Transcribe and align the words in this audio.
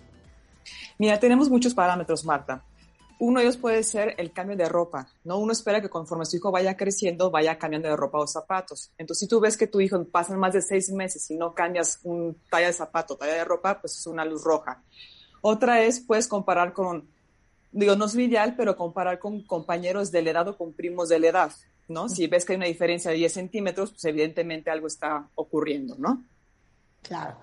Mira, 0.97 1.19
tenemos 1.19 1.49
muchos 1.49 1.73
parámetros, 1.73 2.23
Marta. 2.25 2.63
Uno 3.21 3.39
de 3.39 3.45
ellos 3.45 3.57
puede 3.57 3.83
ser 3.83 4.15
el 4.17 4.33
cambio 4.33 4.57
de 4.57 4.67
ropa, 4.67 5.07
¿no? 5.25 5.37
Uno 5.37 5.51
espera 5.51 5.79
que 5.79 5.91
conforme 5.91 6.25
su 6.25 6.37
hijo 6.37 6.49
vaya 6.49 6.75
creciendo, 6.75 7.29
vaya 7.29 7.59
cambiando 7.59 7.87
de 7.87 7.95
ropa 7.95 8.17
o 8.17 8.25
zapatos. 8.25 8.89
Entonces, 8.97 9.19
si 9.19 9.27
tú 9.27 9.39
ves 9.39 9.57
que 9.57 9.67
tu 9.67 9.79
hijo 9.79 10.03
pasan 10.05 10.39
más 10.39 10.53
de 10.53 10.61
seis 10.63 10.89
meses 10.89 11.29
y 11.29 11.35
no 11.35 11.53
cambias 11.53 11.99
un 12.01 12.35
talla 12.49 12.65
de 12.65 12.73
zapato, 12.73 13.15
talla 13.15 13.35
de 13.35 13.45
ropa, 13.45 13.79
pues 13.79 13.95
es 13.95 14.07
una 14.07 14.25
luz 14.25 14.43
roja. 14.43 14.81
Otra 15.41 15.83
es, 15.83 15.99
puedes 15.99 16.27
comparar 16.27 16.73
con, 16.73 17.11
digo, 17.71 17.95
no 17.95 18.05
es 18.05 18.15
ideal, 18.15 18.55
pero 18.57 18.75
comparar 18.75 19.19
con 19.19 19.43
compañeros 19.43 20.11
de 20.11 20.23
la 20.23 20.31
edad 20.31 20.47
o 20.47 20.57
con 20.57 20.73
primos 20.73 21.07
de 21.07 21.19
la 21.19 21.27
edad, 21.27 21.51
¿no? 21.89 22.09
Si 22.09 22.25
ves 22.25 22.43
que 22.43 22.53
hay 22.53 22.57
una 22.57 22.65
diferencia 22.65 23.11
de 23.11 23.17
10 23.17 23.33
centímetros, 23.33 23.91
pues 23.91 24.03
evidentemente 24.05 24.71
algo 24.71 24.87
está 24.87 25.29
ocurriendo, 25.35 25.95
¿no? 25.99 26.23
Claro. 27.03 27.37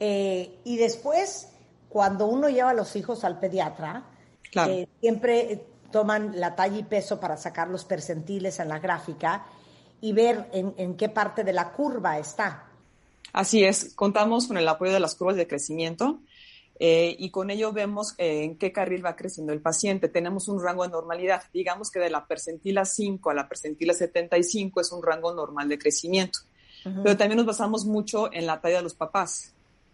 Eh, 0.00 0.58
y 0.64 0.76
después, 0.76 1.50
cuando 1.88 2.26
uno 2.26 2.48
lleva 2.48 2.70
a 2.70 2.74
los 2.74 2.96
hijos 2.96 3.22
al 3.22 3.38
pediatra, 3.38 4.10
Claro. 4.50 4.72
eh, 4.72 4.88
siempre 5.00 5.52
eh, 5.52 5.66
toman 5.90 6.38
la 6.38 6.56
talla 6.56 6.78
y 6.78 6.82
peso 6.82 7.20
para 7.20 7.36
sacar 7.36 7.68
los 7.68 7.84
percentiles 7.84 8.58
en 8.60 8.68
la 8.68 8.78
gráfica 8.78 9.46
y 10.00 10.12
ver 10.12 10.48
en, 10.52 10.74
en 10.76 10.96
qué 10.96 11.08
parte 11.08 11.44
de 11.44 11.52
la 11.52 11.72
curva 11.72 12.18
está. 12.18 12.66
Así 13.32 13.64
es, 13.64 13.94
contamos 13.94 14.48
con 14.48 14.58
el 14.58 14.68
apoyo 14.68 14.92
de 14.92 15.00
las 15.00 15.14
curvas 15.14 15.36
de 15.36 15.46
crecimiento 15.46 16.20
eh, 16.82 17.14
y 17.18 17.30
con 17.30 17.50
ello 17.50 17.72
vemos 17.72 18.14
eh, 18.16 18.42
en 18.42 18.56
qué 18.56 18.72
carril 18.72 19.04
va 19.04 19.14
creciendo 19.14 19.52
el 19.52 19.60
paciente. 19.60 20.08
Tenemos 20.08 20.48
un 20.48 20.62
rango 20.62 20.82
de 20.82 20.88
normalidad. 20.88 21.42
Digamos 21.52 21.90
que 21.90 22.00
de 22.00 22.08
la 22.08 22.26
percentila 22.26 22.86
5 22.86 23.28
a 23.28 23.34
la 23.34 23.46
percentila 23.46 23.92
75 23.92 24.80
es 24.80 24.90
un 24.90 25.02
rango 25.02 25.34
normal 25.34 25.68
de 25.68 25.78
crecimiento. 25.78 26.38
Pero 26.82 27.14
también 27.18 27.36
nos 27.36 27.44
basamos 27.44 27.84
mucho 27.84 28.32
en 28.32 28.46
la 28.46 28.62
talla 28.62 28.78
de 28.78 28.82
los 28.82 28.94
papás. 28.94 29.52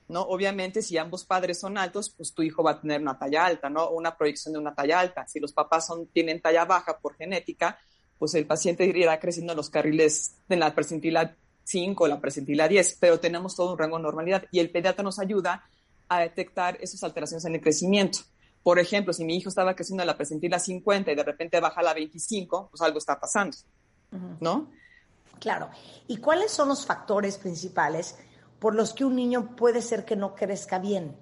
¿No? 0.09 0.23
Obviamente, 0.23 0.83
si 0.83 0.99
ambos 0.99 1.25
padres 1.25 1.59
son 1.59 1.79
altos, 1.79 2.11
pues 2.11 2.33
tu 2.33 2.43
hijo 2.43 2.63
va 2.63 2.73
a 2.73 2.81
tener 2.81 3.01
una 3.01 3.19
talla 3.19 3.45
alta, 3.45 3.69
¿no? 3.69 3.91
Una 3.91 4.17
proyección 4.17 4.53
de 4.53 4.61
una 4.61 4.75
talla 4.75 5.01
alta. 5.01 5.27
Si 5.27 5.41
los 5.41 5.53
papás 5.53 5.87
son, 5.87 6.07
tienen 6.07 6.41
talla 6.41 6.65
baja 6.65 6.99
por 6.99 7.17
genética, 7.17 7.79
pues 8.19 8.35
el 8.35 8.47
paciente 8.47 8.85
irá 8.85 9.19
creciendo 9.19 9.53
en 9.53 9.57
los 9.57 9.71
carriles 9.71 10.37
de 10.49 10.57
la 10.57 10.75
percentila 10.75 11.37
5 11.65 12.05
o 12.05 12.07
la 12.07 12.21
percentila 12.21 12.69
10, 12.69 12.99
pero 13.01 13.19
tenemos 13.21 13.57
todo 13.57 13.73
un 13.73 13.79
rango 13.79 13.97
de 13.97 14.05
normalidad 14.05 14.45
y 14.53 14.61
el 14.61 14.71
pediatra 14.71 15.03
nos 15.03 15.19
ayuda 15.19 15.65
a 16.09 16.21
detectar 16.21 16.79
esas 16.81 17.03
alteraciones 17.03 17.45
en 17.45 17.57
el 17.57 17.61
crecimiento. 17.61 18.21
Por 18.63 18.79
ejemplo, 18.79 19.13
si 19.13 19.25
mi 19.25 19.37
hijo 19.37 19.49
estaba 19.49 19.75
creciendo 19.75 20.03
en 20.03 20.09
la 20.09 20.17
percentila 20.17 20.59
50 20.59 21.13
y 21.13 21.15
de 21.15 21.23
repente 21.23 21.61
baja 21.61 21.81
a 21.81 21.85
la 21.85 21.95
25, 21.95 22.69
pues 22.71 22.81
algo 22.81 22.99
está 22.99 23.19
pasando, 23.19 23.57
¿no? 24.41 24.71
Claro. 25.39 25.71
¿Y 26.09 26.17
cuáles 26.19 26.51
son 26.51 26.69
los 26.69 26.87
factores 26.87 27.37
principales 27.37 28.17
por 28.59 28.75
los 28.75 28.93
que 28.93 29.05
un 29.05 29.17
niño 29.17 29.57
puede 29.57 29.83
ser 29.83 30.05
que 30.05 30.17
no 30.17 30.35
crezca 30.35 30.79
bien? 30.79 31.17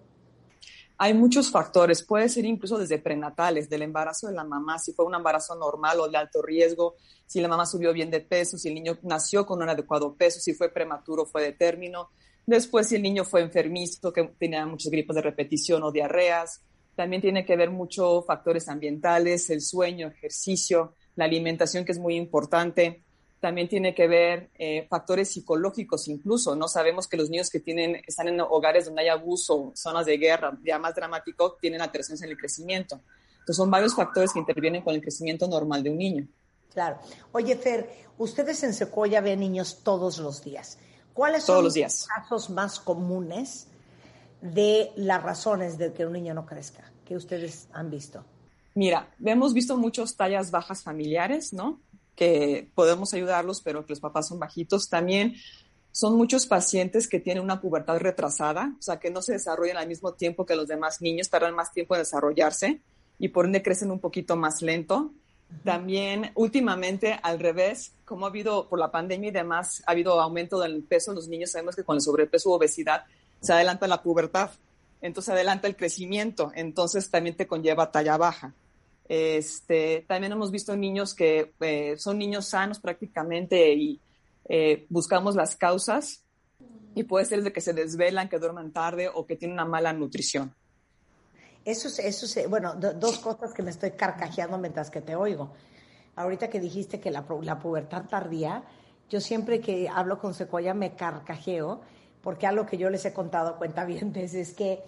Hay 0.97 1.13
muchos 1.13 1.51
factores, 1.51 2.05
puede 2.05 2.29
ser 2.29 2.45
incluso 2.45 2.79
desde 2.79 2.99
prenatales, 2.99 3.69
del 3.69 3.83
embarazo 3.83 4.29
de 4.29 4.35
la 4.35 4.45
mamá, 4.45 4.79
si 4.79 4.93
fue 4.93 5.05
un 5.05 5.15
embarazo 5.15 5.57
normal 5.57 5.99
o 5.99 6.09
de 6.09 6.17
alto 6.17 6.41
riesgo, 6.41 6.95
si 7.27 7.41
la 7.41 7.49
mamá 7.49 7.67
subió 7.67 7.93
bien 7.93 8.11
de 8.11 8.21
peso, 8.21 8.57
si 8.57 8.69
el 8.69 8.75
niño 8.75 8.99
nació 9.03 9.45
con 9.45 9.61
un 9.61 9.69
adecuado 9.69 10.15
peso, 10.15 10.39
si 10.39 10.55
fue 10.55 10.69
prematuro, 10.69 11.27
fue 11.27 11.43
de 11.43 11.53
término. 11.53 12.11
Después, 12.47 12.89
si 12.89 12.97
el 12.97 13.03
niño 13.03 13.25
fue 13.25 13.41
enfermizo, 13.41 14.13
que 14.13 14.23
tenía 14.39 14.65
muchos 14.67 14.91
gripos 14.91 15.17
de 15.17 15.23
repetición 15.23 15.83
o 15.83 15.91
diarreas. 15.91 16.63
También 16.95 17.23
tiene 17.23 17.45
que 17.45 17.57
ver 17.57 17.71
mucho 17.71 18.23
factores 18.23 18.69
ambientales, 18.69 19.51
el 19.51 19.63
sueño, 19.63 20.09
ejercicio, 20.09 20.95
la 21.17 21.25
alimentación, 21.25 21.85
que 21.85 21.93
es 21.93 21.99
muy 21.99 22.15
importante. 22.15 23.03
También 23.45 23.69
tiene 23.69 23.95
que 23.95 24.09
ver 24.09 24.49
eh, 24.55 24.87
factores 24.89 25.31
psicológicos 25.31 26.09
incluso, 26.09 26.57
¿no? 26.57 26.67
Sabemos 26.67 27.07
que 27.07 27.19
los 27.19 27.29
niños 27.29 27.51
que 27.51 27.61
tienen, 27.61 28.01
están 28.07 28.29
en 28.29 28.41
hogares 28.41 28.87
donde 28.87 29.03
hay 29.03 29.09
abuso, 29.09 29.71
zonas 29.75 30.07
de 30.07 30.17
guerra, 30.17 30.57
ya 30.65 30.79
más 30.79 30.95
dramático, 30.95 31.59
tienen 31.61 31.83
alteraciones 31.83 32.23
en 32.23 32.31
el 32.31 32.39
crecimiento. 32.39 33.03
Entonces 33.33 33.57
son 33.57 33.71
varios 33.71 33.95
factores 33.95 34.33
que 34.33 34.39
intervienen 34.39 34.81
con 34.81 34.95
el 34.95 35.03
crecimiento 35.03 35.47
normal 35.47 35.83
de 35.83 35.91
un 35.91 35.99
niño. 35.99 36.27
Claro. 36.73 36.99
Oye, 37.33 37.55
Fer, 37.57 37.91
ustedes 38.17 38.63
en 38.63 38.73
Secoya 38.73 39.21
ven 39.21 39.41
niños 39.41 39.81
todos 39.83 40.17
los 40.17 40.43
días. 40.43 40.79
¿Cuáles 41.13 41.45
Todos 41.45 41.59
son 41.59 41.65
los 41.67 41.75
días. 41.75 42.07
los 42.09 42.09
casos 42.09 42.49
más 42.49 42.81
comunes 42.81 43.67
de 44.41 44.91
las 44.97 45.23
razones 45.23 45.77
de 45.77 45.93
que 45.93 46.07
un 46.07 46.15
niño 46.15 46.33
no 46.33 46.47
crezca 46.47 46.91
que 47.05 47.15
ustedes 47.15 47.69
han 47.75 47.91
visto? 47.91 48.25
Mira, 48.75 49.07
hemos 49.23 49.53
visto 49.53 49.77
muchos 49.77 50.17
tallas 50.17 50.51
bajas 50.51 50.83
familiares, 50.83 51.53
¿no? 51.53 51.83
Que 52.17 52.69
podemos 52.75 53.15
ayudarlos, 53.15 53.61
pero 53.61 53.85
que 53.85 53.93
los 53.93 54.01
papás 54.01 54.29
son 54.29 54.39
bajitos. 54.39 54.89
También 54.89 55.35
son 55.95 56.17
muchos 56.17 56.47
pacientes 56.47 57.07
que 57.07 57.21
tienen 57.21 57.45
una 57.45 57.61
pubertad 57.61 57.99
retrasada, 57.99 58.75
o 58.77 58.83
sea, 58.83 58.99
que 58.99 59.11
no 59.11 59.23
se 59.23 59.35
desarrollan 59.35 59.77
al 59.77 59.87
mismo 59.87 60.13
tiempo 60.13 60.45
que 60.45 60.57
los 60.57 60.67
demás 60.67 61.01
niños, 61.01 61.31
tardan 61.31 61.55
más 61.55 61.73
tiempo 61.73 61.95
en 61.95 62.01
desarrollarse 62.01 62.81
y 63.17 63.29
por 63.29 63.47
ende 63.47 63.63
crecen 63.63 63.93
un 63.93 64.01
poquito 64.01 64.35
más 64.35 64.61
lento. 64.61 65.13
También 65.63 66.33
últimamente 66.35 67.21
al 67.23 67.39
revés, 67.39 67.93
como 68.05 68.27
ha 68.27 68.29
habido 68.29 68.69
por 68.69 68.81
la 68.81 68.91
pandemia 68.91 69.29
y 69.29 69.33
demás, 69.33 69.85
ha 69.87 69.93
habido 69.93 70.21
aumento 70.21 70.59
del 70.59 70.83
peso 70.83 71.13
en 71.13 71.15
los 71.15 71.29
niños, 71.29 71.53
sabemos 71.53 71.77
que 71.77 71.85
con 71.85 71.95
el 71.95 72.03
sobrepeso 72.03 72.51
u 72.51 72.55
obesidad 72.55 73.05
se 73.41 73.53
adelanta 73.53 73.87
la 73.87 74.03
pubertad, 74.03 74.51
entonces 75.01 75.33
adelanta 75.33 75.69
el 75.69 75.77
crecimiento, 75.77 76.51
entonces 76.57 77.09
también 77.09 77.37
te 77.37 77.47
conlleva 77.47 77.93
talla 77.93 78.17
baja. 78.17 78.53
Este, 79.09 80.05
también 80.09 80.33
hemos 80.33 80.51
visto 80.51 80.77
niños 80.77 81.15
que 81.15 81.53
eh, 81.61 81.97
son 81.99 82.19
niños 82.19 82.47
sanos 82.47 82.79
prácticamente 82.81 83.73
y 83.75 84.01
eh, 84.49 84.87
buscamos 84.89 85.35
las 85.37 85.57
causas 85.57 86.23
y 86.95 87.05
puede 87.05 87.27
ser 87.27 87.43
de 87.43 87.53
que 87.53 87.61
se 87.61 87.73
desvelan, 87.73 88.29
que 88.29 88.39
duerman 88.39 88.73
tarde 88.73 89.11
o 89.13 89.27
que 89.27 89.37
tienen 89.37 89.55
una 89.55 89.65
mala 89.67 89.93
nutrición. 89.93 90.55
Eso 91.65 91.89
es, 91.89 91.99
eso 91.99 92.27
es, 92.27 92.49
bueno, 92.49 92.75
do- 92.75 92.93
dos 92.95 93.19
cosas 93.19 93.53
que 93.53 93.63
me 93.63 93.71
estoy 93.71 93.93
carcajeando 93.93 94.59
mientras 94.59 94.91
que 94.91 95.01
te 95.01 95.17
oigo. 95.17 95.53
Ahorita 96.17 96.49
que 96.49 96.61
dijiste 96.61 97.01
que 97.01 97.11
la, 97.11 97.25
la 97.43 97.59
pubertad 97.59 98.05
tardía, 98.09 98.65
yo 99.11 99.21
siempre 99.21 99.61
que 99.61 99.89
hablo 99.89 100.19
con 100.19 100.35
Secuoya 100.35 100.75
me 100.75 100.95
carcajeo, 100.95 101.81
porque 102.23 102.47
algo 102.47 102.65
que 102.67 102.79
yo 102.79 102.89
les 102.91 103.05
he 103.05 103.13
contado 103.13 103.57
cuenta 103.59 103.85
bien 103.85 104.13
es 104.15 104.55
que 104.55 104.83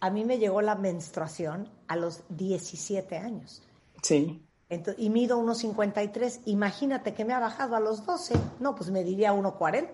a 0.00 0.10
mí 0.10 0.24
me 0.24 0.38
llegó 0.38 0.62
la 0.62 0.74
menstruación 0.76 1.68
a 1.90 1.96
los 1.96 2.22
17 2.28 3.16
años. 3.18 3.62
Sí. 4.00 4.40
Entonces, 4.68 5.02
y 5.02 5.10
mido 5.10 5.42
1,53. 5.42 6.42
Imagínate 6.44 7.14
que 7.14 7.24
me 7.24 7.34
ha 7.34 7.40
bajado 7.40 7.74
a 7.74 7.80
los 7.80 8.06
12. 8.06 8.34
No, 8.60 8.76
pues 8.76 8.90
me 8.90 9.02
diría 9.02 9.32
1,40. 9.32 9.88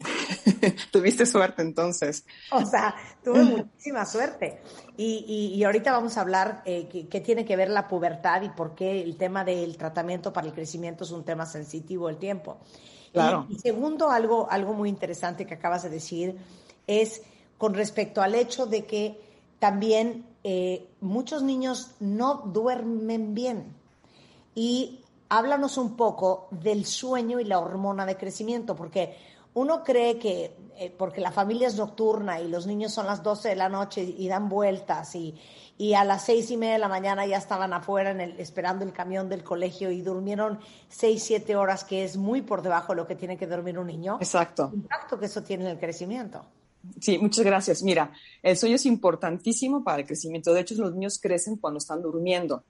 Tuviste 0.90 1.26
suerte 1.26 1.60
entonces. 1.60 2.24
O 2.50 2.64
sea, 2.64 2.94
tuve 3.22 3.44
muchísima 3.44 4.06
suerte. 4.06 4.62
Y, 4.96 5.26
y, 5.28 5.54
y 5.58 5.64
ahorita 5.64 5.92
vamos 5.92 6.16
a 6.16 6.22
hablar 6.22 6.62
eh, 6.64 6.88
qué, 6.90 7.08
qué 7.08 7.20
tiene 7.20 7.44
que 7.44 7.56
ver 7.56 7.68
la 7.68 7.88
pubertad 7.88 8.40
y 8.40 8.48
por 8.48 8.74
qué 8.74 9.02
el 9.02 9.18
tema 9.18 9.44
del 9.44 9.76
tratamiento 9.76 10.32
para 10.32 10.46
el 10.46 10.54
crecimiento 10.54 11.04
es 11.04 11.10
un 11.10 11.24
tema 11.24 11.44
sensitivo 11.44 12.08
el 12.08 12.16
tiempo. 12.16 12.56
Claro. 13.12 13.46
Y, 13.50 13.56
y 13.56 13.58
segundo, 13.58 14.10
algo, 14.10 14.50
algo 14.50 14.72
muy 14.72 14.88
interesante 14.88 15.46
que 15.46 15.52
acabas 15.52 15.82
de 15.82 15.90
decir 15.90 16.38
es 16.86 17.20
con 17.58 17.74
respecto 17.74 18.22
al 18.22 18.34
hecho 18.34 18.64
de 18.64 18.86
que 18.86 19.20
también 19.58 20.24
eh, 20.44 20.86
muchos 21.00 21.42
niños 21.42 21.92
no 22.00 22.42
duermen 22.46 23.34
bien. 23.34 23.74
Y 24.54 25.00
háblanos 25.28 25.78
un 25.78 25.96
poco 25.96 26.46
del 26.50 26.86
sueño 26.86 27.40
y 27.40 27.44
la 27.44 27.58
hormona 27.58 28.06
de 28.06 28.16
crecimiento, 28.16 28.76
porque 28.76 29.16
uno 29.54 29.82
cree 29.82 30.18
que 30.18 30.54
eh, 30.76 30.92
porque 30.96 31.20
la 31.20 31.30
familia 31.30 31.68
es 31.68 31.76
nocturna 31.76 32.40
y 32.40 32.48
los 32.48 32.66
niños 32.66 32.92
son 32.92 33.06
las 33.06 33.22
12 33.22 33.50
de 33.50 33.54
la 33.54 33.68
noche 33.68 34.02
y 34.02 34.26
dan 34.26 34.48
vueltas 34.48 35.14
y, 35.14 35.36
y 35.78 35.94
a 35.94 36.04
las 36.04 36.24
seis 36.24 36.50
y 36.50 36.56
media 36.56 36.74
de 36.74 36.78
la 36.80 36.88
mañana 36.88 37.26
ya 37.26 37.36
estaban 37.36 37.72
afuera 37.72 38.10
en 38.10 38.20
el, 38.20 38.40
esperando 38.40 38.84
el 38.84 38.92
camión 38.92 39.28
del 39.28 39.44
colegio 39.44 39.92
y 39.92 40.02
durmieron 40.02 40.58
seis, 40.88 41.22
siete 41.22 41.54
horas, 41.54 41.84
que 41.84 42.02
es 42.02 42.16
muy 42.16 42.42
por 42.42 42.62
debajo 42.62 42.92
de 42.92 42.96
lo 42.96 43.06
que 43.06 43.14
tiene 43.14 43.36
que 43.36 43.46
dormir 43.46 43.78
un 43.78 43.86
niño. 43.86 44.18
Exacto. 44.20 44.70
El 44.72 44.80
impacto 44.80 45.16
que 45.16 45.26
eso 45.26 45.44
tiene 45.44 45.64
en 45.64 45.70
el 45.70 45.78
crecimiento. 45.78 46.44
Sí, 47.00 47.18
muchas 47.18 47.44
gracias. 47.44 47.82
Mira, 47.82 48.12
el 48.42 48.56
sueño 48.56 48.76
es 48.76 48.86
importantísimo 48.86 49.82
para 49.82 50.00
el 50.00 50.06
crecimiento. 50.06 50.52
De 50.52 50.60
hecho, 50.60 50.74
los 50.76 50.92
niños 50.94 51.18
crecen 51.18 51.56
cuando 51.56 51.78
están 51.78 52.02
durmiendo. 52.02 52.64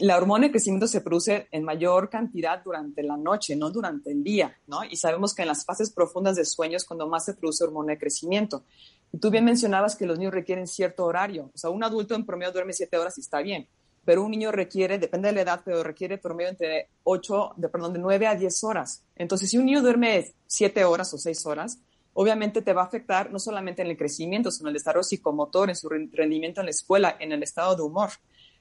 La 0.00 0.18
hormona 0.18 0.46
de 0.46 0.50
crecimiento 0.50 0.86
se 0.86 1.00
produce 1.00 1.48
en 1.50 1.64
mayor 1.64 2.10
cantidad 2.10 2.62
durante 2.62 3.02
la 3.02 3.16
noche, 3.16 3.56
no 3.56 3.70
durante 3.70 4.10
el 4.10 4.22
día, 4.22 4.54
¿no? 4.66 4.84
Y 4.84 4.96
sabemos 4.96 5.34
que 5.34 5.42
en 5.42 5.48
las 5.48 5.64
fases 5.64 5.90
profundas 5.90 6.36
de 6.36 6.44
sueño 6.44 6.76
es 6.76 6.84
cuando 6.84 7.08
más 7.08 7.24
se 7.24 7.32
produce 7.34 7.64
hormona 7.64 7.92
de 7.92 7.98
crecimiento. 7.98 8.64
Y 9.12 9.18
tú 9.18 9.30
bien 9.30 9.46
mencionabas 9.46 9.96
que 9.96 10.04
los 10.04 10.18
niños 10.18 10.34
requieren 10.34 10.66
cierto 10.66 11.06
horario. 11.06 11.50
O 11.54 11.58
sea, 11.58 11.70
un 11.70 11.82
adulto 11.82 12.14
en 12.14 12.26
promedio 12.26 12.52
duerme 12.52 12.74
siete 12.74 12.98
horas 12.98 13.16
y 13.16 13.22
está 13.22 13.40
bien. 13.40 13.66
Pero 14.04 14.22
un 14.24 14.30
niño 14.30 14.52
requiere, 14.52 14.98
depende 14.98 15.28
de 15.28 15.34
la 15.34 15.40
edad, 15.40 15.62
pero 15.64 15.82
requiere 15.82 16.18
promedio 16.18 16.50
entre 16.50 16.88
ocho, 17.04 17.52
de, 17.56 17.70
perdón, 17.70 17.94
de 17.94 17.98
nueve 17.98 18.26
a 18.26 18.34
diez 18.34 18.62
horas. 18.64 19.02
Entonces, 19.16 19.48
si 19.48 19.56
un 19.56 19.64
niño 19.64 19.80
duerme 19.80 20.34
siete 20.46 20.84
horas 20.84 21.12
o 21.14 21.18
seis 21.18 21.46
horas, 21.46 21.78
obviamente 22.20 22.62
te 22.62 22.72
va 22.72 22.82
a 22.82 22.86
afectar 22.86 23.30
no 23.30 23.38
solamente 23.38 23.80
en 23.80 23.86
el 23.88 23.96
crecimiento, 23.96 24.50
sino 24.50 24.68
en 24.68 24.74
el 24.74 24.80
desarrollo 24.80 25.04
psicomotor, 25.04 25.68
en 25.68 25.76
su 25.76 25.88
rendimiento 25.88 26.60
en 26.60 26.66
la 26.66 26.70
escuela, 26.70 27.16
en 27.20 27.30
el 27.30 27.44
estado 27.44 27.76
de 27.76 27.82
humor. 27.82 28.10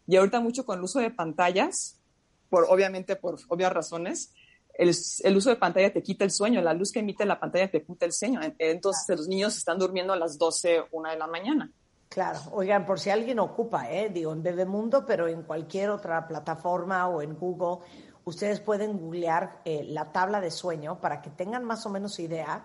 Y 0.05 0.15
ahorita 0.15 0.39
mucho 0.39 0.63
con 0.63 0.77
el 0.77 0.83
uso 0.83 0.99
de 0.99 1.09
pantallas, 1.09 1.99
por, 2.51 2.67
obviamente 2.69 3.15
por 3.15 3.39
obvias 3.47 3.73
razones, 3.73 4.31
el, 4.75 4.95
el, 5.23 5.35
uso 5.35 5.49
de 5.49 5.55
pantalla 5.55 5.91
te 5.91 6.03
quita 6.03 6.23
el 6.23 6.29
sueño, 6.29 6.61
la 6.61 6.75
luz 6.75 6.91
que 6.91 6.99
emite 6.99 7.25
la 7.25 7.39
pantalla 7.39 7.67
te 7.71 7.83
quita 7.83 8.05
el 8.05 8.13
sueño. 8.13 8.41
Entonces 8.59 9.05
claro. 9.07 9.21
los 9.21 9.27
niños 9.27 9.57
están 9.57 9.79
durmiendo 9.79 10.13
a 10.13 10.17
las 10.17 10.37
12, 10.37 10.83
1 10.91 11.09
de 11.09 11.17
la 11.17 11.25
mañana. 11.25 11.71
Claro, 12.09 12.39
oigan, 12.51 12.85
por 12.85 12.99
si 12.99 13.09
alguien 13.09 13.39
ocupa, 13.39 13.91
¿eh? 13.91 14.11
digo, 14.13 14.33
en 14.33 14.43
Bebemundo, 14.43 15.03
pero 15.03 15.27
en 15.27 15.41
cualquier 15.41 15.89
otra 15.89 16.27
plataforma 16.27 17.07
o 17.07 17.23
en 17.23 17.33
Google, 17.33 17.83
ustedes 18.23 18.59
pueden 18.59 18.99
googlear 18.99 19.63
eh, 19.65 19.83
la 19.83 20.11
tabla 20.11 20.41
de 20.41 20.51
sueño 20.51 21.01
para 21.01 21.23
que 21.23 21.31
tengan 21.31 21.63
más 21.65 21.87
o 21.87 21.89
menos 21.89 22.19
idea, 22.19 22.63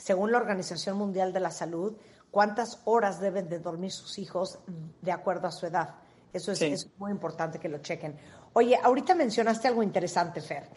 según 0.00 0.32
la 0.32 0.38
Organización 0.38 0.96
Mundial 0.96 1.32
de 1.32 1.40
la 1.40 1.50
Salud, 1.50 1.94
cuántas 2.30 2.80
horas 2.84 3.20
deben 3.20 3.48
de 3.48 3.58
dormir 3.58 3.92
sus 3.92 4.18
hijos 4.18 4.58
de 5.02 5.12
acuerdo 5.12 5.46
a 5.46 5.52
su 5.52 5.66
edad. 5.66 5.96
Eso 6.32 6.52
es, 6.52 6.58
sí. 6.58 6.66
es 6.66 6.88
muy 6.98 7.10
importante 7.10 7.58
que 7.58 7.68
lo 7.68 7.78
chequen. 7.78 8.16
Oye, 8.54 8.78
ahorita 8.82 9.14
mencionaste 9.14 9.68
algo 9.68 9.82
interesante, 9.82 10.40
Fer, 10.40 10.68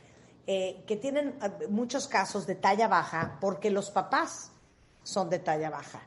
eh, 0.45 0.83
que 0.85 0.97
tienen 0.97 1.35
muchos 1.69 2.07
casos 2.07 2.45
de 2.45 2.55
talla 2.55 2.87
baja 2.87 3.37
porque 3.39 3.69
los 3.69 3.91
papás 3.91 4.51
son 5.03 5.29
de 5.29 5.39
talla 5.39 5.69
baja. 5.69 6.01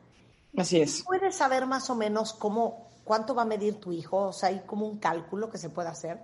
Así 0.56 0.80
es. 0.80 1.02
¿Puedes 1.04 1.36
saber 1.36 1.66
más 1.66 1.88
o 1.90 1.94
menos 1.94 2.34
cómo, 2.34 2.88
cuánto 3.04 3.34
va 3.34 3.42
a 3.42 3.46
medir 3.46 3.80
tu 3.80 3.92
hijo? 3.92 4.28
O 4.28 4.32
sea, 4.32 4.50
hay 4.50 4.60
como 4.66 4.86
un 4.86 4.98
cálculo 4.98 5.50
que 5.50 5.58
se 5.58 5.70
puede 5.70 5.88
hacer. 5.88 6.20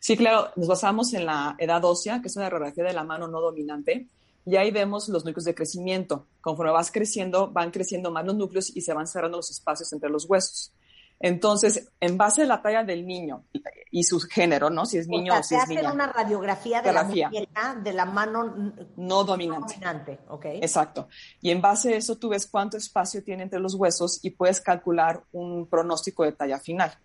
Sí, 0.00 0.16
claro, 0.16 0.50
nos 0.56 0.68
basamos 0.68 1.14
en 1.14 1.24
la 1.24 1.54
edad 1.58 1.84
ósea, 1.84 2.20
que 2.20 2.28
es 2.28 2.36
una 2.36 2.50
radiografía 2.50 2.84
de 2.84 2.92
la 2.92 3.04
mano 3.04 3.28
no 3.28 3.40
dominante, 3.40 4.08
y 4.44 4.56
ahí 4.56 4.70
vemos 4.70 5.08
los 5.08 5.24
núcleos 5.24 5.44
de 5.44 5.54
crecimiento. 5.54 6.26
Conforme 6.40 6.72
vas 6.72 6.90
creciendo, 6.90 7.50
van 7.50 7.70
creciendo 7.70 8.10
más 8.10 8.24
los 8.24 8.36
núcleos 8.36 8.74
y 8.74 8.80
se 8.80 8.94
van 8.94 9.06
cerrando 9.06 9.38
los 9.38 9.50
espacios 9.50 9.92
entre 9.92 10.08
los 10.10 10.28
huesos. 10.28 10.72
Entonces, 11.20 11.90
en 12.00 12.16
base 12.16 12.42
a 12.42 12.46
la 12.46 12.62
talla 12.62 12.84
del 12.84 13.04
niño 13.04 13.44
y 13.90 14.04
su 14.04 14.20
género, 14.20 14.70
¿no? 14.70 14.86
Si 14.86 14.98
es 14.98 15.08
niño 15.08 15.32
o, 15.32 15.34
sea, 15.34 15.40
o 15.40 15.42
si 15.42 15.54
es 15.56 15.68
niña. 15.68 15.80
hacen 15.80 15.92
una 15.92 16.06
radiografía 16.12 16.80
de 16.80 16.92
radiografía. 16.92 17.24
la 17.24 17.30
muñeca, 17.30 17.74
de 17.82 17.92
la 17.92 18.04
mano 18.04 18.72
no 18.96 19.24
dominante. 19.24 19.74
dominante. 19.74 20.20
Okay. 20.28 20.58
Exacto. 20.58 21.08
Y 21.40 21.50
en 21.50 21.60
base 21.60 21.94
a 21.94 21.96
eso 21.96 22.16
tú 22.16 22.28
ves 22.28 22.46
cuánto 22.46 22.76
espacio 22.76 23.24
tiene 23.24 23.42
entre 23.42 23.58
los 23.58 23.74
huesos 23.74 24.20
y 24.22 24.30
puedes 24.30 24.60
calcular 24.60 25.24
un 25.32 25.66
pronóstico 25.66 26.22
de 26.22 26.32
talla 26.32 26.60
final. 26.60 26.96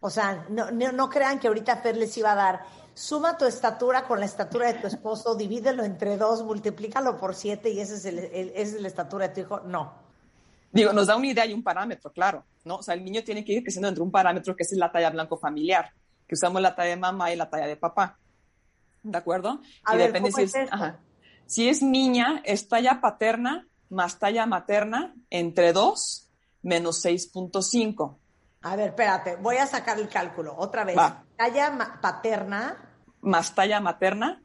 O 0.00 0.10
sea, 0.10 0.46
no, 0.50 0.70
no, 0.70 0.92
no 0.92 1.08
crean 1.08 1.40
que 1.40 1.48
ahorita 1.48 1.76
Fer 1.78 1.96
les 1.96 2.16
iba 2.18 2.32
a 2.32 2.36
dar, 2.36 2.62
suma 2.98 3.38
tu 3.38 3.44
estatura 3.44 4.02
con 4.02 4.18
la 4.18 4.26
estatura 4.26 4.72
de 4.72 4.80
tu 4.80 4.88
esposo, 4.88 5.36
divídelo 5.36 5.84
entre 5.84 6.16
dos, 6.16 6.42
multiplícalo 6.42 7.16
por 7.16 7.36
siete 7.36 7.70
y 7.70 7.78
esa 7.78 7.94
es, 7.94 8.04
el, 8.04 8.18
el, 8.18 8.48
esa 8.56 8.76
es 8.76 8.82
la 8.82 8.88
estatura 8.88 9.28
de 9.28 9.34
tu 9.34 9.40
hijo. 9.42 9.60
No. 9.60 9.92
Digo, 10.72 10.92
nos 10.92 11.06
da 11.06 11.16
una 11.16 11.28
idea 11.28 11.46
y 11.46 11.52
un 11.54 11.62
parámetro, 11.62 12.12
claro, 12.12 12.44
¿no? 12.64 12.76
O 12.76 12.82
sea, 12.82 12.94
el 12.94 13.04
niño 13.04 13.22
tiene 13.22 13.44
que 13.44 13.52
ir 13.52 13.62
creciendo 13.62 13.86
entre 13.86 14.02
un 14.02 14.10
parámetro 14.10 14.56
que 14.56 14.64
es 14.64 14.72
la 14.72 14.90
talla 14.90 15.10
blanco 15.10 15.38
familiar, 15.38 15.92
que 16.26 16.34
usamos 16.34 16.60
la 16.60 16.74
talla 16.74 16.90
de 16.90 16.96
mamá 16.96 17.32
y 17.32 17.36
la 17.36 17.48
talla 17.48 17.68
de 17.68 17.76
papá. 17.76 18.18
¿De 19.04 19.16
acuerdo? 19.16 19.60
A 19.84 19.94
y 19.94 19.98
ver, 19.98 20.08
depende 20.08 20.32
¿cómo 20.32 20.36
si 20.38 20.42
es 20.42 20.54
es, 20.56 20.72
ajá. 20.72 20.98
si 21.46 21.68
es 21.68 21.82
niña, 21.82 22.42
es 22.44 22.66
talla 22.66 23.00
paterna 23.00 23.68
más 23.90 24.18
talla 24.18 24.44
materna 24.44 25.14
entre 25.30 25.72
2 25.72 26.28
menos 26.62 27.04
6.5. 27.04 28.16
A 28.62 28.74
ver, 28.74 28.88
espérate, 28.88 29.36
voy 29.36 29.56
a 29.56 29.66
sacar 29.66 29.98
el 30.00 30.08
cálculo 30.08 30.54
otra 30.56 30.84
vez. 30.84 30.98
Va. 30.98 31.24
Talla 31.36 31.98
paterna. 32.02 32.87
Más 33.20 33.54
talla 33.54 33.80
materna. 33.80 34.42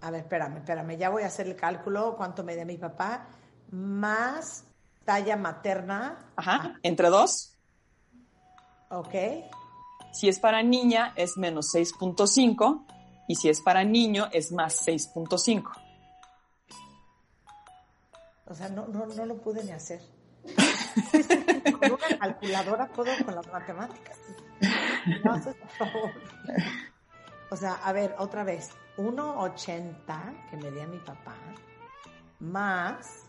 A 0.00 0.10
ver, 0.10 0.22
espérame, 0.22 0.58
espérame, 0.58 0.96
ya 0.96 1.10
voy 1.10 1.22
a 1.22 1.26
hacer 1.26 1.46
el 1.46 1.56
cálculo. 1.56 2.16
¿Cuánto 2.16 2.42
me 2.42 2.56
da 2.56 2.64
mi 2.64 2.76
papá? 2.76 3.28
Más 3.70 4.64
talla 5.04 5.36
materna. 5.36 6.32
Ajá, 6.36 6.78
entre 6.82 7.08
2. 7.08 7.58
Ok. 8.90 9.14
Si 10.12 10.28
es 10.28 10.38
para 10.38 10.62
niña, 10.62 11.12
es 11.16 11.36
menos 11.36 11.72
6.5. 11.74 12.86
Y 13.28 13.36
si 13.36 13.48
es 13.48 13.60
para 13.60 13.84
niño, 13.84 14.28
es 14.32 14.52
más 14.52 14.86
6.5. 14.86 15.70
O 18.46 18.54
sea, 18.54 18.68
no, 18.68 18.86
no, 18.88 19.06
no 19.06 19.24
lo 19.24 19.36
pude 19.40 19.64
ni 19.64 19.70
hacer. 19.70 20.02
con 21.80 21.92
una 21.92 22.18
calculadora 22.18 22.88
puedo 22.88 23.12
con 23.24 23.34
las 23.34 23.46
matemáticas. 23.46 24.18
No 25.24 25.32
haces 25.32 25.54
por 25.54 25.70
favor. 25.70 26.10
O 27.52 27.56
sea, 27.56 27.74
a 27.84 27.92
ver, 27.92 28.14
otra 28.18 28.44
vez. 28.44 28.70
1,80 28.96 30.48
que 30.50 30.56
me 30.56 30.70
di 30.70 30.80
a 30.80 30.86
mi 30.86 30.98
papá, 30.98 31.34
más 32.40 33.24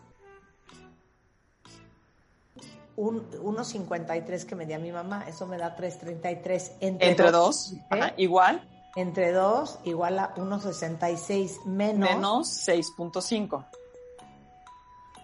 un 2.96 3.30
1,53 3.30 4.44
que 4.44 4.54
me 4.54 4.66
di 4.66 4.72
a 4.72 4.78
mi 4.78 4.92
mamá, 4.92 5.24
eso 5.28 5.46
me 5.46 5.58
da 5.58 5.76
3,33 5.76 6.72
entre, 6.80 7.08
Entre 7.08 7.30
dos, 7.30 7.72
¿eh? 7.72 7.86
ajá, 7.90 8.14
igual, 8.16 8.66
Entre 8.96 9.32
2 9.32 9.80
igual 9.84 10.18
a 10.18 10.34
1,66 10.34 11.64
menos. 11.64 12.10
menos 12.10 12.68
6.5. 12.68 13.66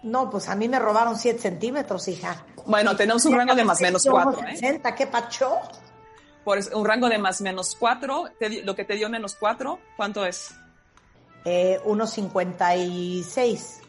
No, 0.03 0.29
pues 0.29 0.49
a 0.49 0.55
mí 0.55 0.67
me 0.67 0.79
robaron 0.79 1.17
7 1.17 1.39
centímetros, 1.39 2.07
hija. 2.07 2.45
Bueno, 2.65 2.95
tenemos 2.95 3.23
un 3.25 3.35
rango 3.35 3.55
de 3.55 3.63
más 3.63 3.79
menos 3.81 4.05
4, 4.05 4.47
¿eh? 4.47 4.57
60, 4.57 4.95
¿qué 4.95 5.07
pacho? 5.07 5.59
Por 6.43 6.59
un 6.73 6.85
rango 6.85 7.07
de 7.09 7.17
más 7.17 7.41
menos 7.41 7.75
4, 7.79 8.25
te 8.39 8.49
di- 8.49 8.61
lo 8.63 8.75
que 8.75 8.83
te 8.85 8.95
dio 8.95 9.09
menos 9.09 9.35
4, 9.39 9.79
¿cuánto 9.95 10.25
es? 10.25 10.51
Eh, 11.45 11.79
1,56. 11.85 13.81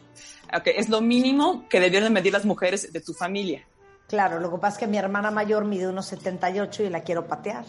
Ok, 0.55 0.67
es 0.67 0.89
lo 0.89 1.01
mínimo 1.01 1.65
que 1.69 1.79
debieron 1.79 2.13
medir 2.13 2.31
las 2.33 2.45
mujeres 2.45 2.91
de 2.93 3.01
tu 3.01 3.13
familia. 3.13 3.65
Claro, 4.07 4.39
lo 4.39 4.51
que 4.51 4.57
pasa 4.57 4.75
es 4.75 4.79
que 4.81 4.87
mi 4.87 4.97
hermana 4.97 5.31
mayor 5.31 5.65
mide 5.65 5.87
1,78 5.87 6.85
y 6.85 6.89
la 6.89 7.01
quiero 7.01 7.25
patear. 7.27 7.65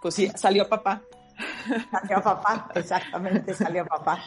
Pues 0.00 0.14
sí, 0.14 0.30
salió 0.34 0.68
papá. 0.68 1.02
Salió 1.90 2.22
papá, 2.22 2.70
exactamente, 2.74 3.52
salió 3.52 3.84
papá. 3.84 4.22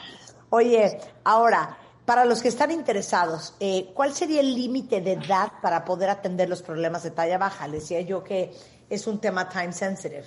Oye, 0.51 1.00
ahora, 1.24 1.77
para 2.06 2.25
los 2.25 2.41
que 2.41 2.50
están 2.50 2.70
interesados, 2.72 3.56
eh, 3.60 3.89
¿cuál 3.96 4.13
sería 4.13 4.41
el 4.41 4.53
límite 4.53 5.01
de 5.01 5.13
edad 5.13 5.53
para 5.62 5.86
poder 5.86 6.10
atender 6.10 6.50
los 6.50 6.62
problemas 6.62 7.01
de 7.03 7.12
talla 7.12 7.38
baja? 7.39 7.68
Decía 7.68 8.01
yo 8.01 8.24
que 8.24 8.51
es 8.89 9.08
un 9.08 9.19
tema 9.19 9.48
time 9.48 9.72
sensitive. 9.72 10.25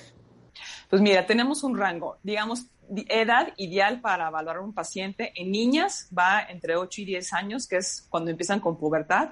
Pues 0.88 1.00
mira, 1.02 1.26
tenemos 1.26 1.62
un 1.64 1.76
rango, 1.76 2.18
digamos, 2.22 2.66
di- 2.88 3.06
edad 3.08 3.52
ideal 3.56 4.00
para 4.00 4.28
evaluar 4.28 4.56
a 4.56 4.60
un 4.60 4.72
paciente. 4.74 5.32
En 5.34 5.50
niñas 5.50 6.08
va 6.16 6.42
entre 6.42 6.76
8 6.76 7.00
y 7.00 7.04
10 7.06 7.32
años, 7.32 7.66
que 7.66 7.76
es 7.78 8.06
cuando 8.10 8.30
empiezan 8.30 8.60
con 8.60 8.76
pubertad. 8.78 9.30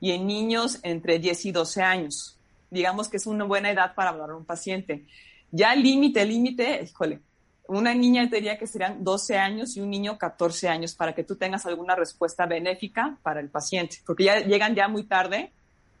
y 0.00 0.12
en 0.12 0.28
niños 0.28 0.78
entre 0.84 1.18
10 1.18 1.46
y 1.46 1.50
12 1.50 1.82
años. 1.82 2.38
Digamos 2.70 3.08
que 3.08 3.16
es 3.16 3.26
una 3.26 3.44
buena 3.44 3.70
edad 3.72 3.96
para 3.96 4.10
hablar 4.10 4.30
a 4.30 4.36
un 4.36 4.44
paciente. 4.44 5.06
Ya 5.50 5.74
límite, 5.74 6.24
límite, 6.24 6.84
híjole, 6.84 7.18
una 7.66 7.92
niña 7.94 8.24
diría 8.26 8.56
que 8.56 8.68
serían 8.68 9.02
12 9.02 9.36
años 9.36 9.76
y 9.76 9.80
un 9.80 9.90
niño 9.90 10.16
14 10.16 10.68
años 10.68 10.94
para 10.94 11.16
que 11.16 11.24
tú 11.24 11.34
tengas 11.34 11.66
alguna 11.66 11.96
respuesta 11.96 12.46
benéfica 12.46 13.18
para 13.24 13.40
el 13.40 13.48
paciente, 13.50 13.96
porque 14.06 14.22
ya 14.24 14.38
llegan 14.38 14.76
ya 14.76 14.86
muy 14.86 15.02
tarde 15.02 15.52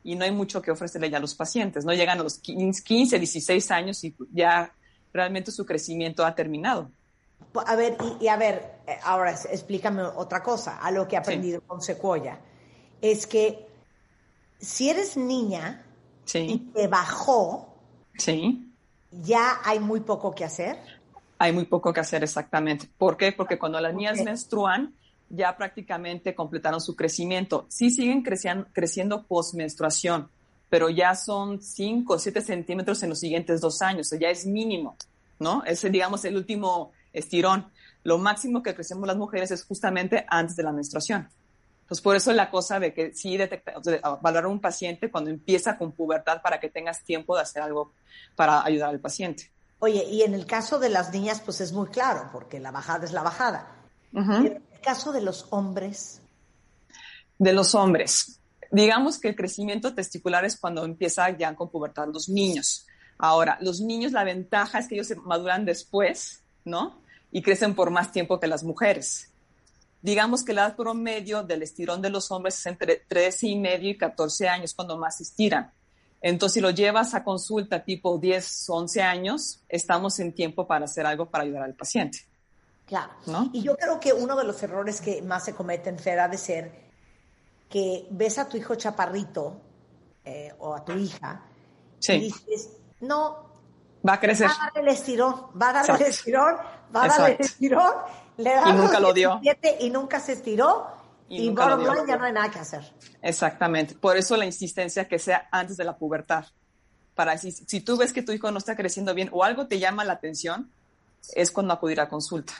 y 0.08 0.14
no 0.14 0.24
hay 0.24 0.32
mucho 0.32 0.62
que 0.62 0.70
ofrecerle 0.70 1.10
ya 1.10 1.18
a 1.18 1.20
los 1.20 1.34
pacientes, 1.34 1.84
no 1.84 1.92
llegan 1.92 2.18
a 2.18 2.22
los 2.22 2.38
15, 2.38 3.18
16 3.18 3.70
años 3.70 4.02
y 4.04 4.16
ya 4.32 4.72
realmente 5.12 5.50
su 5.50 5.66
crecimiento 5.66 6.24
ha 6.24 6.34
terminado. 6.34 6.90
A 7.66 7.76
ver, 7.76 7.98
y, 8.18 8.26
a 8.28 8.38
ver, 8.38 8.80
eh, 8.86 8.96
ahora 9.02 9.32
explícame 9.32 10.02
otra 10.02 10.42
cosa, 10.42 10.78
a 10.78 10.90
lo 10.90 11.06
que 11.06 11.16
he 11.16 11.18
aprendido 11.18 11.60
con 11.60 11.82
Sequoia, 11.82 12.40
es 13.02 13.26
que 13.26 13.66
si 14.58 14.88
eres 14.88 15.18
niña 15.18 15.84
y 16.32 16.58
te 16.58 16.88
bajó, 16.88 17.74
sí. 18.16 18.72
ya 19.10 19.60
hay 19.62 19.78
muy 19.78 20.00
poco 20.00 20.34
que 20.34 20.46
hacer. 20.46 20.78
Hay 21.38 21.52
muy 21.52 21.66
poco 21.66 21.92
que 21.92 22.00
hacer 22.00 22.24
exactamente. 22.24 22.88
¿Por 22.96 23.18
qué? 23.18 23.32
Porque 23.32 23.58
cuando 23.58 23.78
las 23.78 23.92
niñas 23.92 24.24
menstruan, 24.24 24.94
ya 25.30 25.56
prácticamente 25.56 26.34
completaron 26.34 26.80
su 26.80 26.96
crecimiento. 26.96 27.66
Sí 27.68 27.90
siguen 27.90 28.22
creciendo, 28.22 28.66
creciendo 28.72 29.24
post-menstruación, 29.24 30.28
pero 30.68 30.90
ya 30.90 31.14
son 31.14 31.60
5 31.60 32.14
o 32.14 32.18
7 32.18 32.40
centímetros 32.40 33.02
en 33.02 33.10
los 33.10 33.20
siguientes 33.20 33.60
dos 33.60 33.82
años, 33.82 34.06
o 34.06 34.10
sea, 34.10 34.18
ya 34.18 34.30
es 34.30 34.46
mínimo, 34.46 34.96
¿no? 35.38 35.62
Ese, 35.64 35.90
digamos, 35.90 36.24
el 36.24 36.36
último 36.36 36.92
estirón. 37.12 37.70
Lo 38.04 38.18
máximo 38.18 38.62
que 38.62 38.74
crecemos 38.74 39.06
las 39.06 39.16
mujeres 39.16 39.50
es 39.50 39.64
justamente 39.64 40.24
antes 40.28 40.56
de 40.56 40.62
la 40.62 40.72
menstruación. 40.72 41.28
Entonces, 41.82 42.02
por 42.02 42.16
eso 42.16 42.32
la 42.34 42.50
cosa 42.50 42.78
de 42.78 42.92
que 42.92 43.14
sí 43.14 43.36
detecta, 43.36 43.74
valorar 44.20 44.44
a 44.44 44.48
un 44.48 44.60
paciente 44.60 45.10
cuando 45.10 45.30
empieza 45.30 45.78
con 45.78 45.92
pubertad 45.92 46.42
para 46.42 46.60
que 46.60 46.68
tengas 46.68 47.02
tiempo 47.02 47.34
de 47.34 47.42
hacer 47.42 47.62
algo 47.62 47.92
para 48.36 48.62
ayudar 48.62 48.90
al 48.90 49.00
paciente. 49.00 49.50
Oye, 49.78 50.04
y 50.04 50.22
en 50.22 50.34
el 50.34 50.44
caso 50.44 50.78
de 50.78 50.90
las 50.90 51.12
niñas, 51.12 51.40
pues 51.40 51.60
es 51.60 51.72
muy 51.72 51.86
claro, 51.86 52.28
porque 52.32 52.60
la 52.60 52.72
bajada 52.72 53.06
es 53.06 53.12
la 53.12 53.22
bajada. 53.22 53.77
En 54.12 54.46
el 54.46 54.62
caso 54.82 55.12
de 55.12 55.20
los 55.20 55.46
hombres. 55.50 56.20
De 57.38 57.52
los 57.52 57.74
hombres. 57.74 58.40
Digamos 58.70 59.18
que 59.18 59.28
el 59.28 59.36
crecimiento 59.36 59.94
testicular 59.94 60.44
es 60.44 60.56
cuando 60.56 60.84
empieza 60.84 61.30
ya 61.30 61.54
con 61.54 61.70
pubertad 61.70 62.08
los 62.12 62.28
niños. 62.28 62.86
Ahora, 63.18 63.58
los 63.60 63.80
niños, 63.80 64.12
la 64.12 64.24
ventaja 64.24 64.78
es 64.78 64.88
que 64.88 64.94
ellos 64.94 65.08
se 65.08 65.16
maduran 65.16 65.64
después, 65.64 66.42
¿no? 66.64 67.00
Y 67.32 67.42
crecen 67.42 67.74
por 67.74 67.90
más 67.90 68.12
tiempo 68.12 68.38
que 68.38 68.46
las 68.46 68.62
mujeres 68.62 69.30
digamos 70.00 70.44
que 70.44 70.52
la 70.52 70.66
edad 70.66 70.76
promedio 70.76 71.42
del 71.42 71.62
estirón 71.62 72.00
de 72.02 72.10
los 72.10 72.30
hombres 72.30 72.58
es 72.58 72.66
entre 72.66 72.96
13 73.08 73.48
y 73.48 73.56
medio 73.56 73.90
y 73.90 73.96
14 73.96 74.48
años 74.48 74.74
cuando 74.74 74.96
más 74.96 75.20
estiran. 75.20 75.70
Entonces, 76.20 76.54
si 76.54 76.60
lo 76.60 76.70
llevas 76.70 77.14
a 77.14 77.22
consulta 77.22 77.84
tipo 77.84 78.18
10, 78.18 78.64
11 78.68 79.02
años, 79.02 79.60
estamos 79.68 80.18
en 80.18 80.32
tiempo 80.32 80.66
para 80.66 80.84
hacer 80.84 81.06
algo 81.06 81.26
para 81.26 81.44
ayudar 81.44 81.62
al 81.62 81.74
paciente. 81.74 82.20
Claro. 82.88 83.12
¿No? 83.26 83.50
Y 83.52 83.62
yo 83.62 83.76
creo 83.76 84.00
que 84.00 84.14
uno 84.14 84.34
de 84.34 84.44
los 84.44 84.62
errores 84.62 85.00
que 85.00 85.20
más 85.20 85.44
se 85.44 85.54
cometen, 85.54 85.98
Fer, 85.98 86.18
ha 86.20 86.28
de 86.28 86.38
ser 86.38 86.88
que 87.68 88.08
ves 88.10 88.38
a 88.38 88.48
tu 88.48 88.56
hijo 88.56 88.74
chaparrito 88.74 89.60
eh, 90.24 90.54
o 90.58 90.74
a 90.74 90.82
tu 90.82 90.92
hija 90.92 91.42
y 92.00 92.18
dices, 92.20 92.70
no, 93.00 93.50
va 94.06 94.14
a 94.14 94.20
crecer. 94.20 94.48
Va 94.48 94.54
a 94.54 94.70
dar 94.72 94.82
el 94.82 94.88
estirón, 94.88 95.34
va 95.60 95.70
a 95.70 95.72
dar 95.72 96.00
el 96.00 96.06
estirón, 96.06 96.56
va 96.94 97.04
a 97.04 97.08
dar 97.08 97.30
el 97.30 97.36
estirón 97.40 97.92
y 98.38 98.72
nunca 98.72 99.00
lo 99.00 99.12
dio. 99.12 99.40
Y 99.80 99.90
nunca 99.90 100.20
se 100.20 100.32
estiró. 100.32 100.86
Y, 101.30 101.50
y 101.50 101.54
ya 101.54 102.16
no 102.16 102.24
hay 102.24 102.32
nada 102.32 102.50
que 102.50 102.58
hacer. 102.58 102.90
Exactamente. 103.20 103.94
Por 103.94 104.16
eso 104.16 104.34
la 104.36 104.46
insistencia 104.46 105.06
que 105.06 105.18
sea 105.18 105.46
antes 105.52 105.76
de 105.76 105.84
la 105.84 105.98
pubertad. 105.98 106.46
Para 107.14 107.36
si, 107.36 107.52
si 107.52 107.80
tú 107.80 107.98
ves 107.98 108.14
que 108.14 108.22
tu 108.22 108.32
hijo 108.32 108.50
no 108.50 108.56
está 108.56 108.76
creciendo 108.76 109.12
bien 109.12 109.28
o 109.32 109.44
algo 109.44 109.66
te 109.66 109.78
llama 109.78 110.04
la 110.04 110.14
atención, 110.14 110.72
es 111.34 111.50
cuando 111.50 111.74
acudir 111.74 112.00
a 112.00 112.08
consulta. 112.08 112.54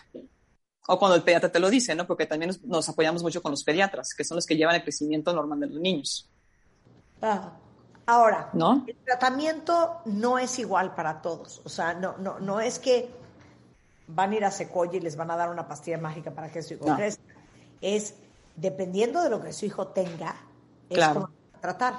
O 0.87 0.99
cuando 0.99 1.17
el 1.17 1.23
pediatra 1.23 1.53
te 1.53 1.61
lo 1.61 1.69
dice, 1.69 1.95
¿no? 1.95 2.07
Porque 2.07 2.27
también 2.27 2.51
nos, 2.65 2.89
apoyamos 2.89 3.23
mucho 3.23 3.43
con 3.43 3.51
los 3.51 3.63
pediatras, 3.63 4.15
que 4.17 4.25
son 4.25 4.37
los 4.37 4.47
que 4.47 4.57
llevan 4.57 4.75
el 4.75 4.83
crecimiento 4.83 5.33
normal 5.35 5.61
de 5.61 5.67
los 5.67 5.81
niños. 5.81 6.31
Ah. 7.21 7.53
Ahora, 8.07 8.49
¿No? 8.55 8.85
el 8.87 8.97
tratamiento 9.05 10.01
no 10.07 10.39
es 10.39 10.59
igual 10.59 10.95
para 10.95 11.21
todos. 11.21 11.61
O 11.65 11.69
sea, 11.69 11.93
no, 11.93 12.17
no, 12.17 12.41
no 12.41 12.59
es 12.59 12.79
que 12.79 13.11
van 14.07 14.33
a 14.33 14.37
ir 14.37 14.45
a 14.47 14.51
Secoya 14.51 14.97
y 14.97 15.01
les 15.01 15.15
van 15.15 15.31
a 15.31 15.37
dar 15.37 15.51
una 15.51 15.69
pastilla 15.69 15.99
mágica 15.99 16.31
para 16.31 16.51
que 16.51 16.63
su 16.63 16.73
hijo 16.73 16.87
crezca. 16.97 17.23
Es 17.83 18.15
dependiendo 18.57 19.23
de 19.23 19.31
lo 19.31 19.43
que 19.43 19.53
su 19.53 19.67
hijo 19.67 19.89
tenga, 19.89 20.37
es 20.89 20.97
claro. 20.97 21.31
tratar. 21.61 21.95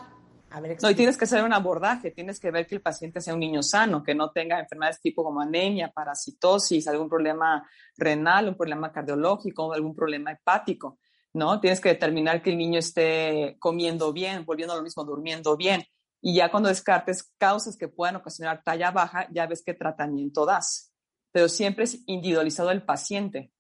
A 0.52 0.62
ver, 0.62 0.78
no, 0.82 0.90
y 0.90 0.96
tienes 0.96 1.18
que 1.18 1.26
hacer 1.26 1.44
un 1.44 1.54
abordaje, 1.54 2.12
tienes 2.12 2.40
que 2.40 2.50
ver 2.50 2.66
que 2.66 2.76
el 2.76 2.82
paciente 2.82 3.22
sea 3.22 3.34
un 3.34 3.40
niño 3.40 3.62
sano, 3.62 4.04
que 4.04 4.16
no 4.16 4.32
tenga 4.32 4.60
enfermedades 4.60 5.00
tipo 5.00 5.24
como 5.24 5.42
anemia, 5.42 5.92
parasitosis, 5.92 6.88
algún 6.88 7.08
problema 7.08 7.68
renal, 7.98 8.50
un 8.50 8.56
problema 8.56 8.92
cardiológico, 8.92 9.72
algún 9.72 9.96
problema 9.96 10.32
hepático, 10.32 10.98
¿no? 11.34 11.60
Tienes 11.60 11.80
que 11.80 11.90
determinar 11.90 12.42
que 12.42 12.50
el 12.50 12.58
niño 12.58 12.80
esté 12.80 13.58
comiendo 13.60 14.12
bien, 14.12 14.44
volviendo 14.46 14.74
a 14.74 14.78
lo 14.78 14.84
mismo, 14.84 15.04
durmiendo 15.04 15.56
bien. 15.56 15.84
Y 16.22 16.36
ya 16.36 16.50
cuando 16.50 16.70
descartes 16.70 17.32
causas 17.38 17.78
que 17.78 17.88
puedan 17.88 18.16
ocasionar 18.16 18.64
talla 18.64 18.92
baja, 18.92 19.28
ya 19.32 19.46
ves 19.46 19.62
qué 19.64 19.74
tratamiento 19.74 20.46
das 20.46 20.90
pero 21.32 21.48
siempre 21.48 21.84
es 21.84 22.00
individualizado 22.08 22.72
el 22.72 22.84
paciente. 22.84 23.52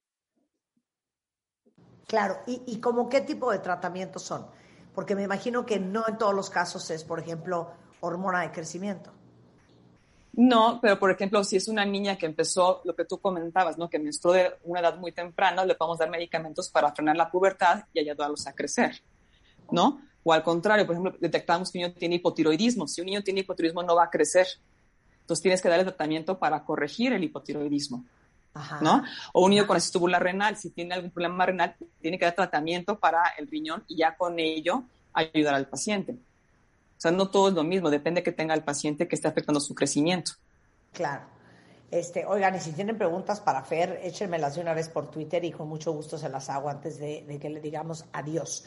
Claro, 2.07 2.39
¿y, 2.47 2.63
y 2.65 2.79
como 2.79 3.07
qué 3.07 3.21
tipo 3.21 3.51
de 3.51 3.59
tratamientos 3.59 4.23
son? 4.23 4.47
Porque 4.99 5.15
me 5.15 5.23
imagino 5.23 5.65
que 5.65 5.79
no 5.79 6.03
en 6.09 6.17
todos 6.17 6.35
los 6.35 6.49
casos 6.49 6.91
es, 6.91 7.05
por 7.05 7.21
ejemplo, 7.21 7.71
hormona 8.01 8.41
de 8.41 8.51
crecimiento. 8.51 9.13
No, 10.33 10.79
pero 10.81 10.99
por 10.99 11.09
ejemplo, 11.09 11.41
si 11.45 11.55
es 11.55 11.69
una 11.69 11.85
niña 11.85 12.17
que 12.17 12.25
empezó 12.25 12.81
lo 12.83 12.93
que 12.93 13.05
tú 13.05 13.17
comentabas, 13.17 13.77
¿no? 13.77 13.89
Que 13.89 13.97
menstruó 13.97 14.33
de 14.33 14.57
una 14.65 14.81
edad 14.81 14.97
muy 14.97 15.13
temprana, 15.13 15.63
le 15.63 15.75
podemos 15.75 15.99
dar 15.99 16.09
medicamentos 16.09 16.67
para 16.67 16.91
frenar 16.91 17.15
la 17.15 17.31
pubertad 17.31 17.85
y 17.93 18.01
ayudarlos 18.01 18.45
a 18.45 18.51
crecer, 18.51 19.01
¿no? 19.71 20.01
O 20.21 20.33
al 20.33 20.43
contrario, 20.43 20.85
por 20.85 20.95
ejemplo, 20.95 21.15
detectamos 21.17 21.71
que 21.71 21.77
un 21.77 21.83
niño 21.83 21.95
tiene 21.97 22.15
hipotiroidismo. 22.15 22.85
Si 22.85 22.99
un 22.99 23.05
niño 23.05 23.23
tiene 23.23 23.39
hipotiroidismo, 23.39 23.83
no 23.83 23.95
va 23.95 24.03
a 24.03 24.09
crecer. 24.09 24.47
Entonces 25.21 25.41
tienes 25.41 25.61
que 25.61 25.69
darle 25.69 25.85
tratamiento 25.85 26.37
para 26.37 26.61
corregir 26.65 27.13
el 27.13 27.23
hipotiroidismo. 27.23 28.03
¿No? 28.81 29.03
O 29.33 29.43
un 29.45 29.51
niño 29.51 29.67
con 29.67 29.77
tubular 29.91 30.21
renal, 30.21 30.57
si 30.57 30.69
tiene 30.69 30.95
algún 30.95 31.11
problema 31.11 31.45
renal, 31.45 31.75
tiene 32.01 32.17
que 32.17 32.25
dar 32.25 32.35
tratamiento 32.35 32.99
para 32.99 33.23
el 33.37 33.47
riñón 33.47 33.83
y 33.87 33.97
ya 33.97 34.15
con 34.15 34.39
ello 34.39 34.83
ayudar 35.13 35.55
al 35.55 35.67
paciente. 35.67 36.13
O 36.13 37.01
sea, 37.01 37.11
no 37.11 37.29
todo 37.29 37.49
es 37.49 37.53
lo 37.53 37.63
mismo, 37.63 37.89
depende 37.89 38.23
que 38.23 38.31
tenga 38.31 38.53
el 38.53 38.63
paciente 38.63 39.07
que 39.07 39.15
esté 39.15 39.27
afectando 39.27 39.59
su 39.59 39.73
crecimiento. 39.73 40.33
Claro. 40.91 41.23
Este, 41.91 42.25
oigan, 42.25 42.55
y 42.55 42.59
si 42.59 42.71
tienen 42.71 42.97
preguntas 42.97 43.39
para 43.39 43.63
Fer, 43.63 43.99
échenmelas 44.03 44.55
de 44.55 44.61
una 44.61 44.73
vez 44.73 44.89
por 44.89 45.09
Twitter 45.09 45.43
y 45.43 45.51
con 45.51 45.67
mucho 45.67 45.91
gusto 45.91 46.17
se 46.17 46.29
las 46.29 46.49
hago 46.49 46.69
antes 46.69 46.99
de, 46.99 47.39
que 47.41 47.49
le 47.49 47.61
digamos 47.61 48.05
adiós. 48.13 48.65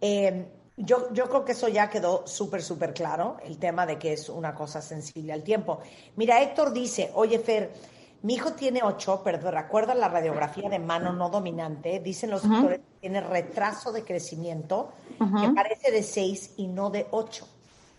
Eh, 0.00 0.46
yo, 0.76 1.12
yo 1.12 1.28
creo 1.28 1.44
que 1.44 1.52
eso 1.52 1.68
ya 1.68 1.90
quedó 1.90 2.26
súper, 2.26 2.62
súper 2.62 2.94
claro, 2.94 3.38
el 3.44 3.58
tema 3.58 3.86
de 3.86 3.98
que 3.98 4.12
es 4.12 4.28
una 4.28 4.54
cosa 4.54 4.80
sensible 4.80 5.32
al 5.32 5.42
tiempo. 5.42 5.80
Mira, 6.16 6.40
Héctor 6.42 6.72
dice, 6.72 7.10
oye 7.14 7.38
Fer, 7.38 7.72
mi 8.22 8.34
hijo 8.34 8.52
tiene 8.52 8.82
ocho, 8.82 9.22
pero 9.24 9.50
recuerda 9.50 9.94
la 9.94 10.08
radiografía 10.08 10.68
de 10.68 10.78
mano 10.78 11.12
no 11.12 11.30
dominante, 11.30 12.00
dicen 12.00 12.30
los 12.30 12.46
doctores 12.46 12.80
que 12.80 13.00
tiene 13.00 13.20
retraso 13.20 13.92
de 13.92 14.04
crecimiento, 14.04 14.92
que 15.18 15.48
parece 15.54 15.90
de 15.90 16.02
seis 16.02 16.52
y 16.56 16.66
no 16.66 16.90
de 16.90 17.06
ocho. 17.10 17.48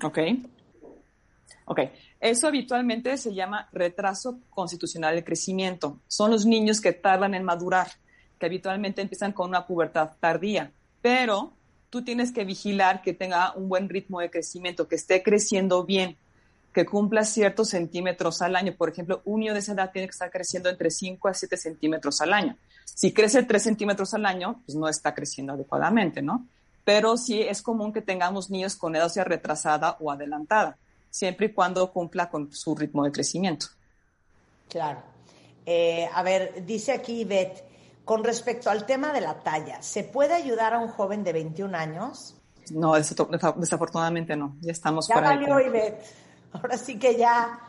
Ok. 0.03 0.19
Ok. 1.65 1.79
Eso 2.19 2.47
habitualmente 2.47 3.17
se 3.17 3.33
llama 3.33 3.67
retraso 3.71 4.39
constitucional 4.51 5.15
de 5.15 5.23
crecimiento. 5.23 5.99
Son 6.07 6.29
los 6.29 6.45
niños 6.45 6.81
que 6.81 6.93
tardan 6.93 7.33
en 7.33 7.43
madurar, 7.43 7.87
que 8.37 8.45
habitualmente 8.45 9.01
empiezan 9.01 9.33
con 9.33 9.49
una 9.49 9.65
pubertad 9.65 10.11
tardía, 10.19 10.71
pero 11.01 11.53
tú 11.89 12.03
tienes 12.03 12.31
que 12.31 12.45
vigilar 12.45 13.01
que 13.01 13.13
tenga 13.13 13.53
un 13.55 13.69
buen 13.69 13.89
ritmo 13.89 14.19
de 14.19 14.29
crecimiento, 14.29 14.87
que 14.87 14.95
esté 14.95 15.23
creciendo 15.23 15.83
bien, 15.83 16.15
que 16.73 16.85
cumpla 16.85 17.25
ciertos 17.25 17.69
centímetros 17.69 18.41
al 18.41 18.55
año. 18.55 18.73
Por 18.77 18.89
ejemplo, 18.89 19.21
un 19.25 19.41
niño 19.41 19.53
de 19.53 19.59
esa 19.59 19.73
edad 19.73 19.91
tiene 19.91 20.07
que 20.07 20.11
estar 20.11 20.31
creciendo 20.31 20.69
entre 20.69 20.89
5 20.89 21.27
a 21.27 21.33
7 21.33 21.57
centímetros 21.57 22.21
al 22.21 22.33
año. 22.33 22.57
Si 22.85 23.13
crece 23.13 23.43
3 23.43 23.61
centímetros 23.61 24.13
al 24.13 24.25
año, 24.25 24.61
pues 24.65 24.77
no 24.77 24.87
está 24.87 25.13
creciendo 25.13 25.53
adecuadamente, 25.53 26.21
¿no? 26.21 26.47
Pero 26.85 27.17
sí 27.17 27.41
es 27.41 27.61
común 27.61 27.93
que 27.93 28.01
tengamos 28.01 28.49
niños 28.49 28.75
con 28.75 28.95
edad 28.95 29.09
sea 29.09 29.23
retrasada 29.23 29.97
o 29.99 30.11
adelantada, 30.11 30.77
siempre 31.09 31.47
y 31.47 31.53
cuando 31.53 31.91
cumpla 31.91 32.29
con 32.29 32.51
su 32.51 32.75
ritmo 32.75 33.03
de 33.03 33.11
crecimiento. 33.11 33.67
Claro. 34.69 35.03
Eh, 35.65 36.09
a 36.11 36.23
ver, 36.23 36.65
dice 36.65 36.91
aquí 36.91 37.23
Beth, 37.23 37.63
con 38.05 38.23
respecto 38.23 38.69
al 38.69 38.85
tema 38.85 39.13
de 39.13 39.21
la 39.21 39.39
talla, 39.39 39.81
¿se 39.81 40.03
puede 40.03 40.33
ayudar 40.33 40.73
a 40.73 40.79
un 40.79 40.87
joven 40.87 41.23
de 41.23 41.33
21 41.33 41.77
años? 41.77 42.35
No, 42.71 42.93
desafortunadamente 42.93 44.35
no. 44.35 44.55
Ya 44.61 44.71
estamos 44.71 45.07
ya 45.07 45.19
valió, 45.19 45.59
Ivette. 45.59 46.03
Ahora 46.53 46.77
sí 46.77 46.98
que 47.00 47.15
ya, 47.17 47.60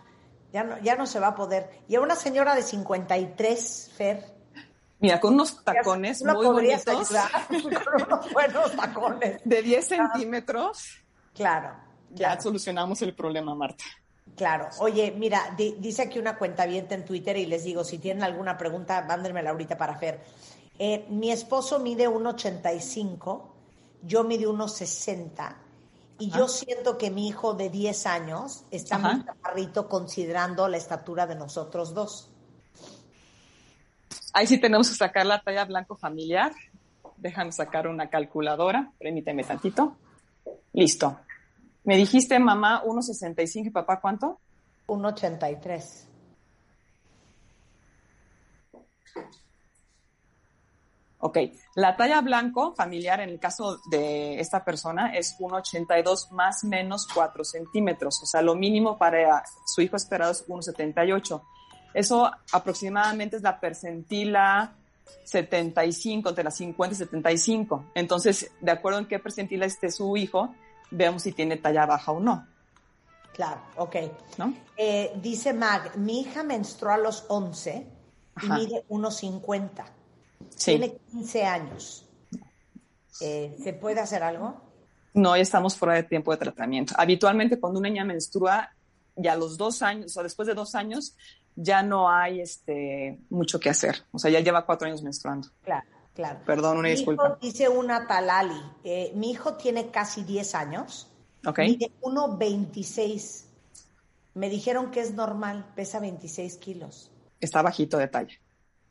ya, 0.53 0.65
no, 0.65 0.79
ya 0.81 0.97
no 0.97 1.07
se 1.07 1.21
va 1.21 1.29
a 1.29 1.35
poder. 1.35 1.71
Y 1.89 1.95
a 1.97 2.01
una 2.01 2.17
señora 2.17 2.55
de 2.55 2.63
53, 2.63 3.91
Fer. 3.97 4.25
Mira, 4.99 5.19
con 5.19 5.35
unos 5.35 5.65
tacones 5.65 6.23
¿No 6.23 6.35
muy 6.35 6.47
bonitos 6.47 6.87
ayudar 6.87 7.31
con 7.49 8.03
unos 8.09 8.33
buenos 8.33 8.73
tacones? 8.77 9.41
de 9.45 9.63
10 9.63 9.85
centímetros, 9.89 11.03
Claro. 11.35 11.75
ya 12.11 12.41
solucionamos 12.41 13.03
el 13.03 13.15
problema, 13.15 13.55
Marta. 13.55 13.83
Claro. 14.37 14.69
Oye, 14.79 15.11
mira, 15.17 15.53
di- 15.57 15.77
dice 15.81 16.03
aquí 16.03 16.19
una 16.21 16.39
cuenta 16.39 16.65
en 16.65 17.05
Twitter 17.05 17.37
y 17.37 17.47
les 17.47 17.65
digo, 17.65 17.83
si 17.85 17.99
tienen 17.99 18.23
alguna 18.23 18.57
pregunta, 18.57 19.03
mándenmela 19.03 19.51
ahorita 19.51 19.77
para 19.77 19.97
Fer. 19.97 20.21
Eh, 20.79 21.07
mi 21.11 21.31
esposo 21.33 21.81
mide 21.81 22.09
1,85, 22.09 23.43
yo 24.03 24.25
mide 24.25 24.47
1,60 24.47 25.55
y 26.23 26.31
yo 26.31 26.47
siento 26.47 26.99
que 26.99 27.11
mi 27.11 27.27
hijo 27.27 27.55
de 27.55 27.69
10 27.69 28.07
años 28.07 28.63
está 28.71 28.97
muy 28.97 29.25
chaparrito 29.25 29.89
considerando 29.89 30.69
la 30.69 30.77
estatura 30.77 31.27
de 31.27 31.35
nosotros 31.35 31.95
dos. 31.95 32.31
Ahí 34.33 34.47
sí 34.47 34.61
tenemos 34.61 34.89
que 34.89 34.95
sacar 34.95 35.27
la 35.27 35.43
talla 35.43 35.65
blanco 35.65 35.97
familiar. 35.97 36.53
Déjame 37.17 37.51
sacar 37.51 37.89
una 37.89 38.09
calculadora. 38.09 38.93
Permíteme 39.01 39.43
tantito. 39.43 39.97
Listo. 40.73 41.19
Me 41.83 41.97
dijiste, 41.97 42.39
mamá, 42.39 42.85
1,65 42.85 43.67
y 43.67 43.71
papá, 43.71 44.01
¿cuánto? 44.01 44.39
1,83. 44.87 46.05
Ok. 51.25 51.39
La 51.77 51.97
talla 51.97 52.21
blanco 52.21 52.75
familiar 52.75 53.21
en 53.21 53.29
el 53.29 53.39
caso 53.39 53.79
de 53.89 54.41
esta 54.41 54.65
persona 54.65 55.15
es 55.15 55.37
1,82 55.39 56.33
más 56.33 56.65
menos 56.65 57.07
4 57.15 57.45
centímetros. 57.45 58.21
O 58.25 58.27
sea, 58.27 58.43
lo 58.43 58.57
mínimo 58.57 58.99
para 58.99 59.45
su 59.65 59.83
hijo 59.83 59.95
esperado 59.95 60.33
es 60.33 60.45
1,78. 60.49 61.41
Eso 61.95 62.29
aproximadamente 62.53 63.37
es 63.37 63.43
la 63.43 63.61
percentila 63.61 64.75
75, 65.25 66.31
entre 66.31 66.43
las 66.43 66.57
50 66.57 66.95
y 66.95 66.99
75. 66.99 67.85
Entonces, 67.95 68.51
de 68.61 68.73
acuerdo 68.73 68.99
en 68.99 69.07
qué 69.07 69.21
percentila 69.21 69.65
esté 69.65 69.93
su 69.93 70.17
hijo, 70.17 70.53
vemos 70.91 71.23
si 71.23 71.31
tiene 71.31 71.57
talla 71.57 71.87
baja 71.87 72.11
o 72.11 72.19
no, 72.19 72.49
Claro, 73.33 73.63
ok. 73.77 73.97
¿no? 74.39 74.53
Eh, 74.77 75.13
dice 75.23 75.55
Mag, 75.55 75.97
mi 75.97 76.21
hija 76.21 76.43
menstruó 76.43 76.93
a 76.93 76.99
los 76.99 77.25
11 77.29 77.87
y 78.43 78.47
mide 78.51 78.85
1,50. 78.89 79.85
Sí. 80.51 80.73
Tiene 80.79 80.97
15 81.11 81.45
años. 81.45 82.09
Eh, 83.21 83.57
¿Se 83.63 83.73
puede 83.73 84.01
hacer 84.01 84.23
algo? 84.23 84.61
No, 85.15 85.37
ya 85.37 85.43
estamos 85.43 85.77
fuera 85.77 85.95
de 85.95 86.03
tiempo 86.05 86.31
de 86.33 86.39
tratamiento. 86.39 86.95
Habitualmente 86.97 87.61
cuando 87.61 87.79
una 87.81 87.89
niña 87.89 88.05
menstrua, 88.05 88.71
ya 89.15 89.35
a 89.35 89.37
los 89.37 89.59
dos 89.59 89.83
años, 89.83 90.17
o 90.17 90.23
después 90.23 90.49
de 90.49 90.55
dos 90.55 90.75
años, 90.75 91.17
ya 91.55 91.83
no 91.83 92.11
hay 92.11 92.41
este, 92.41 93.19
mucho 93.29 93.61
que 93.61 93.69
hacer. 93.69 94.05
O 94.11 94.19
sea, 94.19 94.31
ya 94.31 94.41
lleva 94.41 94.65
cuatro 94.65 94.87
años 94.89 95.03
menstruando. 95.03 95.49
Claro, 95.63 95.87
claro. 96.15 96.41
Perdón, 96.47 96.79
una 96.79 96.89
Mi 96.89 96.95
disculpa. 96.95 97.27
hijo, 97.27 97.39
dice 97.43 97.69
una 97.69 98.07
Talali, 98.07 98.61
eh, 98.85 99.13
mi 99.15 99.31
hijo 99.31 99.55
tiene 99.55 99.91
casi 99.91 100.25
10 100.25 100.55
años, 100.55 101.11
¿Ok? 101.47 101.59
mide 101.59 101.93
1,26. 102.01 103.45
Me 104.35 104.49
dijeron 104.49 104.91
que 104.91 105.01
es 105.01 105.13
normal, 105.13 105.71
pesa 105.77 106.01
26 106.01 106.57
kilos. 106.57 107.11
Está 107.39 107.61
bajito 107.61 107.99
de 107.99 108.09
talla. 108.09 108.35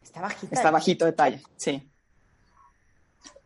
Está 0.02 0.22
bajita. 0.22 0.56
Está 0.56 0.72
bajito 0.72 1.06
de 1.06 1.14
talla, 1.14 1.40
sí. 1.56 1.88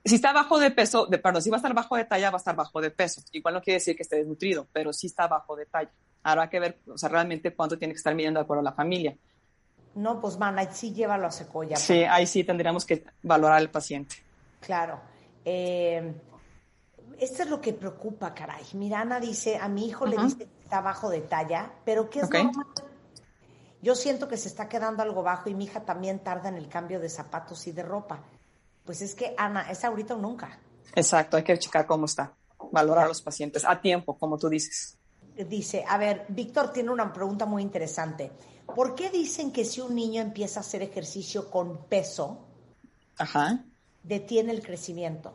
Si 0.04 0.16
está 0.16 0.34
bajo 0.34 0.60
de 0.60 0.70
peso, 0.70 1.08
de, 1.08 1.18
perdón, 1.18 1.42
si 1.42 1.50
va 1.50 1.56
a 1.56 1.60
estar 1.60 1.74
bajo 1.74 1.96
de 1.96 2.06
talla, 2.06 2.30
va 2.30 2.38
a 2.38 2.38
estar 2.38 2.56
bajo 2.56 2.80
de 2.80 2.92
peso. 2.92 3.22
Igual 3.32 3.56
no 3.56 3.62
quiere 3.62 3.80
decir 3.80 3.96
que 3.96 4.04
esté 4.04 4.18
desnutrido, 4.18 4.68
pero 4.72 4.94
sí 4.94 5.08
está 5.08 5.28
bajo 5.28 5.56
de 5.56 5.66
talla. 5.66 5.92
Habrá 6.22 6.50
que 6.50 6.60
ver, 6.60 6.80
o 6.88 6.98
sea, 6.98 7.10
realmente 7.10 7.54
cuánto 7.56 7.78
tiene 7.78 7.94
que 7.94 7.98
estar 7.98 8.14
midiendo 8.14 8.40
de 8.40 8.44
acuerdo 8.44 8.62
a 8.62 8.66
la 8.66 8.74
familia. 8.74 9.18
No, 9.96 10.20
pues 10.20 10.38
man, 10.38 10.58
sí 10.74 10.94
llévalo 10.94 11.26
a 11.28 11.32
Secoya. 11.32 11.78
Sí, 11.78 12.04
ahí 12.04 12.28
sí 12.28 12.44
tendríamos 12.44 12.86
que 12.86 13.04
valorar 13.24 13.58
al 13.58 13.72
paciente. 13.72 14.18
Claro. 14.60 15.00
Eh, 15.44 16.14
esto 17.20 17.44
es 17.44 17.50
lo 17.50 17.62
que 17.62 17.74
preocupa, 17.74 18.34
caray. 18.34 18.64
Mira, 18.74 19.02
Ana 19.02 19.20
dice, 19.20 19.58
a 19.58 19.68
mi 19.70 19.88
hijo 19.88 20.06
le 20.06 20.18
dice 20.18 20.38
que 20.38 20.64
está 20.64 20.82
bajo 20.82 21.10
de 21.10 21.22
talla, 21.22 21.72
pero 21.84 22.10
que 22.10 22.20
es 22.20 22.26
Ok. 22.26 22.34
normal. 22.36 22.66
Yo 23.82 23.96
siento 23.96 24.28
que 24.28 24.38
se 24.38 24.48
está 24.48 24.68
quedando 24.68 25.04
algo 25.04 25.22
bajo 25.22 25.50
y 25.50 25.54
mi 25.54 25.66
hija 25.66 25.82
también 25.86 26.20
tarda 26.20 26.50
en 26.50 26.56
el 26.56 26.68
cambio 26.68 27.00
de 27.00 27.10
zapatos 27.10 27.68
y 27.68 27.72
de 27.72 27.84
ropa. 27.84 28.24
Pues 28.84 29.02
es 29.02 29.16
que, 29.16 29.34
Ana, 29.38 29.70
es 29.70 29.84
ahorita 29.84 30.16
o 30.16 30.18
nunca. 30.18 30.60
Exacto, 30.96 31.38
hay 31.38 31.44
que 31.44 31.58
checar 31.58 31.86
cómo 31.86 32.06
está, 32.06 32.34
valorar 32.72 33.06
a 33.06 33.08
los 33.08 33.22
pacientes 33.22 33.66
a 33.66 33.80
tiempo, 33.82 34.18
como 34.18 34.38
tú 34.38 34.50
dices. 34.50 34.98
Dice, 35.36 35.84
a 35.88 35.98
ver, 35.98 36.26
Víctor 36.30 36.72
tiene 36.72 36.92
una 36.92 37.12
pregunta 37.12 37.46
muy 37.46 37.62
interesante. 37.62 38.32
¿Por 38.74 38.96
qué 38.96 39.10
dicen 39.10 39.52
que 39.52 39.66
si 39.66 39.82
un 39.82 39.94
niño 39.94 40.22
empieza 40.22 40.60
a 40.60 40.62
hacer 40.62 40.82
ejercicio 40.82 41.50
con 41.52 41.86
peso, 41.86 42.46
Ajá. 43.18 43.64
detiene 44.04 44.52
el 44.54 44.64
crecimiento? 44.64 45.34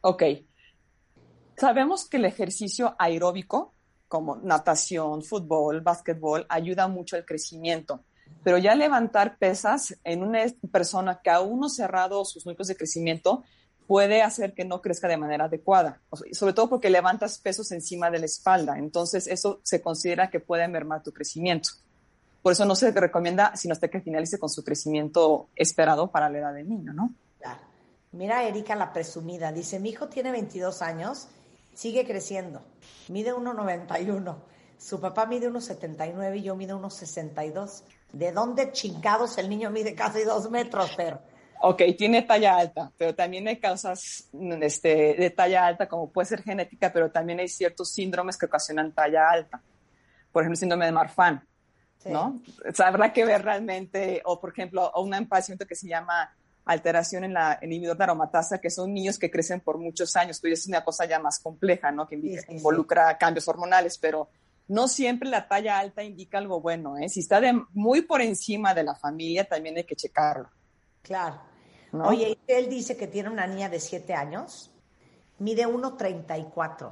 Ok. 0.00 0.22
Sabemos 1.56 2.08
que 2.08 2.16
el 2.16 2.24
ejercicio 2.24 2.96
aeróbico, 2.98 3.72
como 4.12 4.36
natación, 4.36 5.22
fútbol, 5.22 5.80
básquetbol, 5.80 6.44
ayuda 6.50 6.86
mucho 6.86 7.16
al 7.16 7.24
crecimiento. 7.24 8.04
Pero 8.44 8.58
ya 8.58 8.74
levantar 8.74 9.38
pesas 9.38 9.96
en 10.04 10.22
una 10.22 10.44
persona 10.70 11.22
que 11.24 11.30
aún 11.30 11.60
no 11.60 11.70
cerrado 11.70 12.22
sus 12.26 12.44
núcleos 12.44 12.68
de 12.68 12.76
crecimiento 12.76 13.42
puede 13.86 14.20
hacer 14.20 14.52
que 14.52 14.66
no 14.66 14.82
crezca 14.82 15.08
de 15.08 15.16
manera 15.16 15.46
adecuada, 15.46 16.02
sobre 16.32 16.52
todo 16.52 16.68
porque 16.68 16.90
levantas 16.90 17.38
pesos 17.38 17.72
encima 17.72 18.10
de 18.10 18.18
la 18.18 18.26
espalda. 18.26 18.76
Entonces, 18.76 19.26
eso 19.26 19.60
se 19.62 19.80
considera 19.80 20.28
que 20.28 20.40
puede 20.40 20.68
mermar 20.68 21.02
tu 21.02 21.10
crecimiento. 21.10 21.70
Por 22.42 22.52
eso 22.52 22.66
no 22.66 22.74
se 22.74 22.90
recomienda 22.90 23.56
sino 23.56 23.72
hasta 23.72 23.88
que 23.88 24.02
finalice 24.02 24.38
con 24.38 24.50
su 24.50 24.62
crecimiento 24.62 25.48
esperado 25.56 26.10
para 26.10 26.28
la 26.28 26.38
edad 26.38 26.52
del 26.52 26.68
niño, 26.68 26.92
¿no? 26.92 27.14
Mira 28.12 28.46
Erika 28.46 28.74
la 28.74 28.92
presumida. 28.92 29.52
Dice, 29.52 29.80
mi 29.80 29.88
hijo 29.88 30.08
tiene 30.08 30.32
22 30.32 30.82
años, 30.82 31.28
sigue 31.74 32.06
creciendo. 32.06 32.62
Mide 33.08 33.34
1,91. 33.34 34.36
Su 34.78 35.00
papá 35.00 35.26
mide 35.26 35.50
1,79 35.50 36.38
y 36.38 36.42
yo 36.42 36.56
mido 36.56 36.80
1,62. 36.80 37.82
¿De 38.12 38.32
dónde 38.32 38.72
chingados 38.72 39.38
el 39.38 39.48
niño 39.48 39.70
mide 39.70 39.94
casi 39.94 40.22
dos 40.24 40.50
metros, 40.50 40.92
pero? 40.96 41.20
Ok, 41.60 41.82
tiene 41.96 42.22
talla 42.22 42.56
alta, 42.56 42.90
pero 42.98 43.14
también 43.14 43.46
hay 43.46 43.60
causas 43.60 44.28
este, 44.60 45.14
de 45.14 45.30
talla 45.30 45.64
alta, 45.64 45.88
como 45.88 46.10
puede 46.10 46.26
ser 46.26 46.42
genética, 46.42 46.92
pero 46.92 47.10
también 47.12 47.38
hay 47.38 47.46
ciertos 47.46 47.90
síndromes 47.90 48.36
que 48.36 48.46
ocasionan 48.46 48.92
talla 48.92 49.30
alta. 49.30 49.62
Por 50.32 50.42
ejemplo, 50.42 50.54
el 50.54 50.58
síndrome 50.58 50.86
de 50.86 50.92
Marfan, 50.92 51.46
Sí. 51.98 52.08
¿no? 52.10 52.42
O 52.68 52.74
sea, 52.74 52.88
habrá 52.88 53.12
que 53.12 53.24
ver 53.24 53.44
realmente, 53.44 54.20
o 54.24 54.40
por 54.40 54.50
ejemplo, 54.50 54.90
a 54.92 54.98
un 55.00 55.28
paciente 55.28 55.66
que 55.66 55.76
se 55.76 55.86
llama 55.86 56.34
alteración 56.64 57.24
en 57.24 57.34
la 57.34 57.54
el 57.54 57.72
inhibidor 57.72 57.96
de 57.96 58.04
aromatasa, 58.04 58.58
que 58.60 58.70
son 58.70 58.92
niños 58.94 59.18
que 59.18 59.30
crecen 59.30 59.60
por 59.60 59.78
muchos 59.78 60.14
años, 60.16 60.38
pues 60.40 60.60
es 60.60 60.66
una 60.68 60.84
cosa 60.84 61.04
ya 61.06 61.18
más 61.18 61.38
compleja, 61.40 61.90
¿no? 61.90 62.06
Que 62.06 62.16
Sí, 62.20 62.36
sí, 62.36 62.42
sí. 62.46 62.52
involucra 62.54 63.18
cambios 63.18 63.48
hormonales, 63.48 63.98
pero 63.98 64.28
no 64.68 64.86
siempre 64.88 65.28
la 65.28 65.48
talla 65.48 65.78
alta 65.78 66.02
indica 66.04 66.38
algo 66.38 66.60
bueno, 66.60 66.96
¿eh? 66.98 67.08
Si 67.08 67.20
está 67.20 67.40
de, 67.40 67.52
muy 67.72 68.02
por 68.02 68.20
encima 68.22 68.74
de 68.74 68.84
la 68.84 68.94
familia, 68.94 69.44
también 69.44 69.76
hay 69.76 69.84
que 69.84 69.96
checarlo. 69.96 70.48
Claro. 71.02 71.40
¿no? 71.90 72.04
Oye, 72.08 72.38
él 72.46 72.68
dice 72.70 72.96
que 72.96 73.06
tiene 73.08 73.28
una 73.28 73.46
niña 73.46 73.68
de 73.68 73.80
7 73.80 74.14
años, 74.14 74.70
mide 75.40 75.66
1,34. 75.66 76.90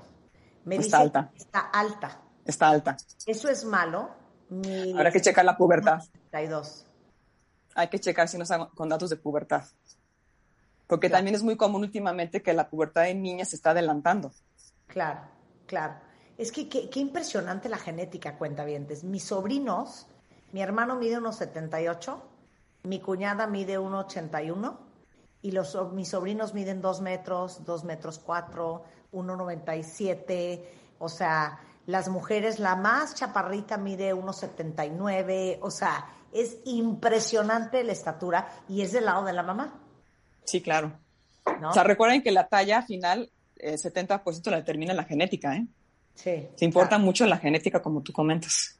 Me 0.65 0.77
Está 0.77 0.85
dice 0.85 0.97
alta. 0.97 1.31
que 1.33 1.39
está 1.39 1.61
alta. 1.73 2.21
Está 2.45 2.69
alta. 2.69 2.97
¿Eso 3.25 3.49
es 3.49 3.65
malo? 3.65 4.11
Mi- 4.51 4.93
Habrá 4.93 5.11
que 5.13 5.21
checar 5.21 5.45
la 5.45 5.57
pubertad. 5.57 6.01
32. 6.31 6.87
Hay 7.75 7.89
que 7.89 7.99
checar 8.01 8.29
si 8.29 8.37
no 8.37 8.45
están 8.45 8.67
con 8.67 8.89
datos 8.89 9.11
de 9.11 9.17
pubertad. 9.17 9.65
Porque 10.87 11.09
Claro. 11.09 11.19
también 11.19 11.35
es 11.37 11.43
muy 11.43 11.57
común 11.57 11.83
últimamente 11.83 12.43
que 12.43 12.53
la 12.53 12.69
pubertad 12.69 13.03
de 13.03 13.15
niñas 13.15 13.51
se 13.51 13.57
está 13.57 13.71
adelantando. 13.71 14.33
Claro, 14.89 15.21
claro. 15.67 15.95
Es 16.37 16.51
que 16.53 16.69
qué, 16.69 16.89
impresionante 16.99 17.69
la 17.69 17.77
genética, 17.77 18.37
cuentavientes. 18.39 19.05
Mis 19.05 19.25
sobrinos, 19.25 20.07
mi 20.53 20.63
hermano 20.63 20.97
mide 20.97 21.19
unos 21.19 21.37
78, 21.37 22.23
mi 22.85 22.99
cuñada 22.99 23.47
mide 23.47 23.79
1,81 23.79 24.77
y 25.43 25.53
los, 25.53 25.77
mis 25.93 26.09
sobrinos 26.09 26.55
miden 26.55 26.81
2 26.81 27.03
metros, 27.03 27.65
2 27.65 27.85
metros 27.85 28.19
4, 28.19 28.83
1,97. 29.13 30.65
O 30.99 31.09
sea, 31.09 31.61
las 31.87 32.09
mujeres, 32.09 32.59
la 32.59 32.75
más 32.75 33.15
chaparrita 33.15 33.77
mide 33.77 34.15
1,79. 34.15 35.59
O 35.61 35.71
sea, 35.71 36.09
es 36.33 36.59
impresionante 36.65 37.85
la 37.85 37.93
estatura 37.93 38.49
y 38.69 38.83
es 38.83 38.93
del 38.93 39.05
lado 39.05 39.25
de 39.25 39.33
la 39.33 39.43
mamá, 39.43 39.81
Sí, 40.51 40.61
claro. 40.61 40.93
¿no? 41.61 41.71
O 41.71 41.73
sea, 41.73 41.85
recuerden 41.85 42.23
que 42.23 42.33
la 42.33 42.49
talla 42.49 42.83
final, 42.83 43.31
el 43.57 43.79
70% 43.79 44.51
la 44.51 44.57
determina 44.57 44.93
la 44.93 45.05
genética, 45.05 45.55
¿eh? 45.55 45.67
sí. 46.15 46.49
Se 46.57 46.65
importa 46.65 46.91
claro. 46.91 47.05
mucho 47.05 47.25
la 47.27 47.39
genética, 47.39 47.81
como 47.81 48.03
tú 48.03 48.13
comentas. 48.13 48.77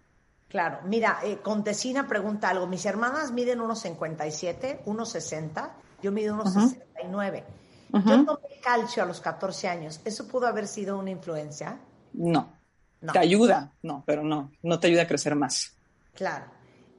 Claro, 0.49 0.81
mira, 0.85 1.21
eh, 1.23 1.39
Contesina 1.41 2.09
pregunta 2.09 2.49
algo. 2.49 2.67
Mis 2.67 2.85
hermanas 2.85 3.31
miden 3.31 3.61
unos 3.61 3.83
57, 3.83 4.81
unos 4.87 5.11
60, 5.11 5.77
yo 6.03 6.11
mido 6.11 6.35
unos 6.35 6.53
69. 6.53 7.45
Yo 7.93 8.25
tomé 8.25 8.61
calcio 8.61 9.05
a 9.05 9.07
los 9.07 9.21
14 9.21 9.69
años. 9.69 10.01
¿Eso 10.05 10.27
pudo 10.27 10.49
haber 10.49 10.67
sido 10.67 10.99
una 10.99 11.11
influencia? 11.11 11.79
No. 12.15 12.53
No. 13.01 13.13
Te 13.13 13.19
ayuda, 13.21 13.73
no, 13.83 14.03
pero 14.05 14.25
no, 14.25 14.51
no 14.63 14.81
te 14.81 14.89
ayuda 14.89 15.03
a 15.03 15.07
crecer 15.07 15.37
más. 15.37 15.77
Claro. 16.15 16.47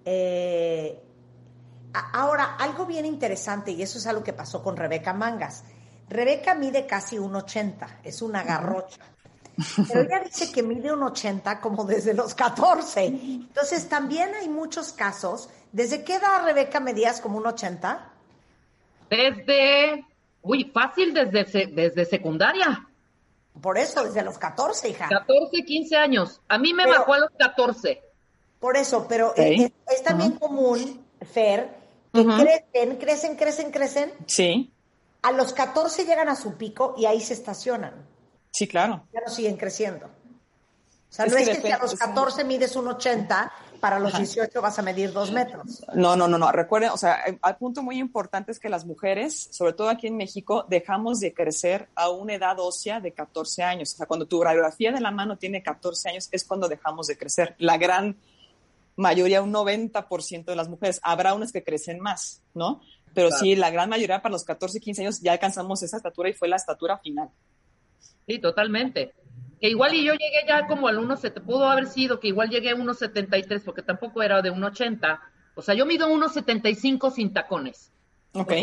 Eh, 0.06 1.00
ahora, 1.94 2.56
algo 2.58 2.86
bien 2.86 3.06
interesante, 3.06 3.72
y 3.72 3.82
eso 3.82 3.98
es 3.98 4.08
algo 4.08 4.24
que 4.24 4.34
pasó 4.34 4.64
con 4.64 4.78
Rebeca 4.78 5.14
Mangas. 5.14 5.64
Rebeca 6.10 6.56
mide 6.56 6.86
casi 6.86 7.18
un 7.18 7.36
80, 7.36 8.00
es 8.04 8.22
una 8.22 8.44
garrocha. 8.44 9.00
Pero 9.88 10.02
ella 10.02 10.22
dice 10.24 10.52
que 10.52 10.64
mide 10.64 10.92
un 10.92 11.04
80 11.04 11.60
como 11.60 11.86
desde 11.86 12.14
los 12.14 12.34
14. 12.34 13.06
Entonces, 13.06 13.88
también 13.88 14.34
hay 14.34 14.50
muchos 14.50 14.94
casos. 14.94 15.50
¿Desde 15.72 16.04
qué 16.04 16.16
edad, 16.16 16.44
Rebeca, 16.44 16.80
medías 16.80 17.22
como 17.22 17.38
un 17.38 17.46
80? 17.46 18.10
Desde, 19.10 20.06
uy, 20.42 20.72
fácil, 20.74 21.14
desde, 21.14 21.68
desde 21.68 22.06
secundaria. 22.06 22.88
Por 23.62 23.78
eso, 23.78 24.04
desde 24.04 24.24
los 24.24 24.38
14, 24.38 24.90
hija. 24.90 25.08
14, 25.10 25.64
15 25.64 25.96
años. 25.98 26.42
A 26.48 26.58
mí 26.58 26.74
me 26.74 26.86
bajó 26.88 27.14
a 27.14 27.20
los 27.20 27.32
14. 27.38 28.02
Por 28.62 28.78
eso, 28.78 29.08
pero 29.10 29.34
es, 29.36 29.71
también 30.04 30.34
común, 30.34 31.04
Fer, 31.34 31.67
que 32.13 32.24
crecen, 32.24 32.97
crecen, 32.97 33.36
crecen, 33.36 33.71
crecen. 33.71 34.13
Sí. 34.28 34.71
A 35.24 35.32
los 35.32 35.52
14 35.52 36.06
llegan 36.06 36.30
a 36.30 36.36
su 36.36 36.54
pico 36.54 36.93
y 36.95 37.06
ahí 37.06 37.19
se 37.19 37.34
estacionan. 37.34 38.06
Sí, 38.52 38.67
claro. 38.67 39.04
Ya 39.12 39.21
no 39.26 39.32
siguen 39.34 39.58
creciendo. 39.58 40.06
O 40.06 41.13
sea, 41.13 41.26
no 41.26 41.36
es 41.38 41.50
que 41.50 41.60
si 41.60 41.71
a 41.71 41.80
los 41.80 41.95
14 41.95 42.43
mides 42.43 42.76
un 42.76 42.88
80, 42.88 43.52
para 43.80 43.97
los 43.97 44.15
18 44.15 44.62
vas 44.62 44.78
a 44.78 44.84
medir 44.84 45.12
dos 45.12 45.32
metros. 45.32 45.84
No, 45.95 46.15
no, 46.15 46.28
no, 46.28 46.38
no. 46.38 46.52
Recuerden, 46.52 46.91
o 46.91 46.97
sea, 46.97 47.24
el 47.26 47.56
punto 47.56 47.82
muy 47.82 47.97
importante 47.97 48.52
es 48.52 48.60
que 48.60 48.69
las 48.69 48.86
mujeres, 48.86 49.50
sobre 49.52 49.74
todo 49.74 49.89
aquí 49.89 50.06
en 50.06 50.17
México, 50.17 50.67
dejamos 50.69 51.19
de 51.19 51.34
crecer 51.34 51.89
a 51.95 52.12
una 52.12 52.36
edad 52.36 52.60
ósea 52.60 53.00
de 53.00 53.12
14 53.12 53.63
años. 53.63 53.93
O 53.95 53.97
sea, 53.97 54.06
cuando 54.06 54.28
tu 54.28 54.41
radiografía 54.43 54.91
de 54.91 55.02
la 55.02 55.10
mano 55.10 55.38
tiene 55.38 55.63
14 55.63 56.10
años 56.10 56.30
es 56.32 56.43
cuando 56.43 56.69
dejamos 56.69 57.08
de 57.08 57.17
crecer. 57.17 57.56
La 57.58 57.78
gran 57.78 58.15
mayoría, 59.02 59.42
un 59.42 59.54
90% 59.54 60.46
de 60.46 60.56
las 60.56 60.70
mujeres. 60.70 61.00
Habrá 61.04 61.34
unas 61.34 61.52
que 61.52 61.64
crecen 61.64 62.00
más, 62.00 62.42
¿no? 62.54 62.82
Pero 63.14 63.30
sí, 63.32 63.56
la 63.56 63.70
gran 63.70 63.90
mayoría 63.90 64.22
para 64.22 64.34
los 64.34 64.44
14, 64.44 64.80
15 64.80 65.02
años 65.02 65.22
ya 65.22 65.34
alcanzamos 65.34 65.84
esa 65.84 65.98
estatura 65.98 66.30
y 66.30 66.34
fue 66.34 66.48
la 66.48 66.56
estatura 66.56 66.98
final. 66.98 67.30
Sí, 68.26 68.40
totalmente. 68.40 69.14
Que 69.60 69.70
igual 69.70 69.94
y 69.94 70.06
yo 70.06 70.14
llegué 70.14 70.46
ya 70.48 70.66
como 70.66 70.88
al 70.88 70.98
1,70, 70.98 71.42
pudo 71.44 71.68
haber 71.68 71.88
sido 71.88 72.20
que 72.20 72.30
igual 72.30 72.50
llegué 72.50 72.70
a 72.70 72.76
1,73 72.76 73.64
porque 73.64 73.82
tampoco 73.82 74.24
era 74.24 74.42
de 74.42 74.52
1,80. 74.52 75.20
O 75.56 75.62
sea, 75.62 75.76
yo 75.76 75.86
mido 75.86 76.08
1,75 76.08 77.12
sin 77.12 77.34
tacones. 77.34 77.92
Ok. 78.34 78.54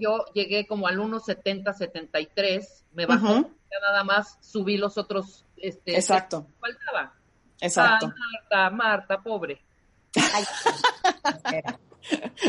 yo 0.00 0.24
llegué 0.34 0.66
como 0.66 0.86
al 0.86 0.98
1,70, 0.98 1.72
73, 1.72 2.84
me 2.92 3.06
bajó, 3.06 3.34
ya 3.36 3.80
nada 3.80 4.04
más 4.04 4.38
subí 4.42 4.76
los 4.76 4.98
otros. 4.98 5.46
Este, 5.56 5.96
Exacto. 5.96 6.46
faltaba. 6.60 7.14
Exacto. 7.60 8.06
Marta, 8.06 8.70
Marta, 8.70 9.22
pobre. 9.22 9.60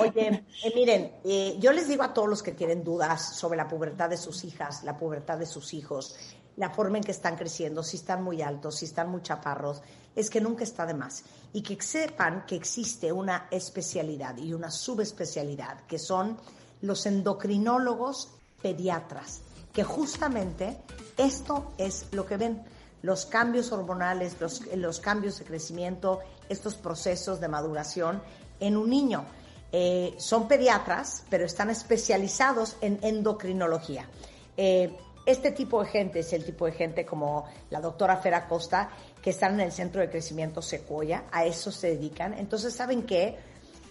Oye, 0.01 0.45
eh, 0.63 0.71
miren, 0.75 1.11
eh, 1.23 1.57
yo 1.59 1.71
les 1.71 1.87
digo 1.87 2.03
a 2.03 2.13
todos 2.13 2.29
los 2.29 2.43
que 2.43 2.51
tienen 2.51 2.83
dudas 2.83 3.35
sobre 3.35 3.57
la 3.57 3.67
pubertad 3.67 4.09
de 4.09 4.17
sus 4.17 4.43
hijas, 4.43 4.83
la 4.83 4.97
pubertad 4.97 5.37
de 5.37 5.45
sus 5.45 5.73
hijos, 5.73 6.15
la 6.55 6.69
forma 6.69 6.97
en 6.97 7.03
que 7.03 7.11
están 7.11 7.35
creciendo, 7.35 7.83
si 7.83 7.97
están 7.97 8.23
muy 8.23 8.41
altos, 8.41 8.77
si 8.77 8.85
están 8.85 9.09
muy 9.09 9.21
chaparros, 9.21 9.81
es 10.15 10.29
que 10.29 10.41
nunca 10.41 10.63
está 10.63 10.85
de 10.85 10.93
más. 10.93 11.23
Y 11.53 11.61
que 11.61 11.81
sepan 11.81 12.45
que 12.45 12.55
existe 12.55 13.11
una 13.11 13.47
especialidad 13.51 14.37
y 14.37 14.53
una 14.53 14.69
subespecialidad, 14.71 15.85
que 15.87 15.99
son 15.99 16.37
los 16.81 17.05
endocrinólogos 17.05 18.29
pediatras, 18.61 19.41
que 19.73 19.83
justamente 19.83 20.77
esto 21.17 21.73
es 21.77 22.07
lo 22.11 22.25
que 22.25 22.37
ven 22.37 22.63
los 23.01 23.25
cambios 23.25 23.71
hormonales, 23.71 24.35
los, 24.39 24.65
los, 24.75 24.99
cambios 24.99 25.39
de 25.39 25.45
crecimiento, 25.45 26.19
estos 26.49 26.75
procesos 26.75 27.39
de 27.39 27.47
maduración 27.47 28.21
en 28.59 28.75
un 28.75 28.89
niño. 28.89 29.25
Eh, 29.71 30.15
son 30.17 30.47
pediatras, 30.47 31.23
pero 31.29 31.45
están 31.45 31.69
especializados 31.69 32.75
en 32.81 32.99
endocrinología. 33.03 34.09
Eh, 34.57 34.97
este 35.25 35.51
tipo 35.51 35.83
de 35.83 35.89
gente 35.89 36.19
es 36.19 36.33
el 36.33 36.43
tipo 36.43 36.65
de 36.65 36.71
gente 36.71 37.05
como 37.05 37.45
la 37.69 37.79
doctora 37.79 38.17
Fera 38.17 38.47
Costa, 38.47 38.89
que 39.21 39.29
están 39.29 39.53
en 39.53 39.59
el 39.61 39.71
Centro 39.71 40.01
de 40.01 40.09
Crecimiento 40.09 40.61
Secuoya, 40.61 41.25
a 41.31 41.45
eso 41.45 41.71
se 41.71 41.95
dedican. 41.95 42.33
Entonces, 42.33 42.73
¿saben 42.73 43.03
qué? 43.03 43.37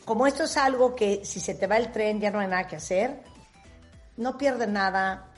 Como 0.04 0.26
esto 0.26 0.44
es 0.44 0.56
algo 0.56 0.96
que 0.96 1.24
si 1.24 1.38
se 1.38 1.54
te 1.54 1.66
va 1.66 1.76
el 1.76 1.92
tren 1.92 2.20
ya 2.20 2.30
no 2.30 2.40
hay 2.40 2.48
nada 2.48 2.66
que 2.66 2.76
hacer, 2.76 3.20
no 4.16 4.36
pierden 4.36 4.72
nada, 4.72 5.28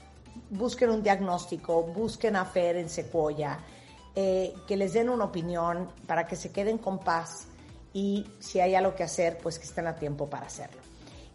busquen 0.48 0.90
un 0.90 1.02
diagnóstico, 1.02 1.83
busquen 1.83 2.37
a 2.37 2.46
Fer 2.46 2.76
en 2.76 2.88
Secuoya, 2.88 3.59
eh, 4.14 4.55
que 4.66 4.77
les 4.77 4.92
den 4.92 5.09
una 5.09 5.25
opinión 5.25 5.88
para 6.07 6.27
que 6.27 6.37
se 6.37 6.51
queden 6.51 6.79
con 6.79 6.99
paz 6.99 7.46
y 7.92 8.27
si 8.38 8.61
hay 8.61 8.75
algo 8.75 8.94
que 8.94 9.03
hacer, 9.03 9.38
pues 9.38 9.59
que 9.59 9.66
estén 9.66 9.87
a 9.87 9.96
tiempo 9.96 10.29
para 10.29 10.46
hacerlo. 10.46 10.81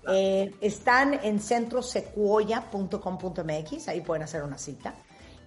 Eh, 0.07 0.53
están 0.61 1.19
en 1.23 1.39
centrosecuoya.com.mx, 1.39 3.87
ahí 3.87 4.01
pueden 4.01 4.23
hacer 4.23 4.43
una 4.43 4.57
cita. 4.57 4.93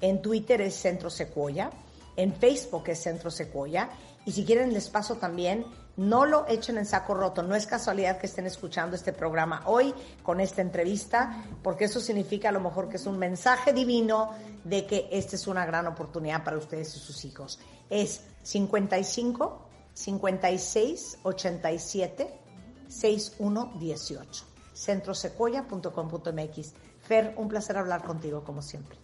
En 0.01 0.23
Twitter 0.23 0.61
es 0.61 0.75
Centro 0.75 1.11
Secuoya, 1.11 1.71
en 2.17 2.33
Facebook 2.35 2.85
es 2.89 3.03
Centro 3.03 3.31
Secuoya 3.31 3.91
y 4.25 4.33
si 4.33 4.45
quieren 4.45 4.73
les 4.73 4.89
paso 4.89 5.17
también, 5.17 5.65
no 5.99 6.25
lo 6.25 6.47
echen 6.49 6.79
en 6.79 6.87
saco 6.87 7.13
roto, 7.13 7.43
no 7.43 7.57
es 7.57 7.67
casualidad 7.67 8.19
que 8.19 8.27
estén 8.27 8.47
escuchando 8.47 8.95
este 8.95 9.13
programa 9.13 9.63
hoy 9.67 9.93
con 10.23 10.41
esta 10.41 10.63
entrevista, 10.63 11.45
porque 11.63 11.87
eso 11.87 12.01
significa 12.01 12.49
a 12.51 12.53
lo 12.53 12.61
mejor 12.61 12.89
que 12.89 12.97
es 12.97 13.07
un 13.07 13.19
mensaje 13.19 13.73
divino 13.73 14.31
de 14.63 14.87
que 14.87 15.09
esta 15.11 15.35
es 15.35 15.49
una 15.49 15.67
gran 15.67 15.89
oportunidad 15.89 16.45
para 16.45 16.57
ustedes 16.57 16.97
y 16.97 17.01
sus 17.01 17.25
hijos. 17.25 17.59
Es 17.91 18.23
55 18.45 19.69
56 19.93 21.19
87 21.25 22.41
6118. 22.89 24.45
Centrosecuoya.com.mx. 24.75 26.73
Fer, 27.03 27.35
un 27.37 27.49
placer 27.49 27.77
hablar 27.77 28.05
contigo 28.05 28.45
como 28.45 28.63
siempre. 28.63 28.97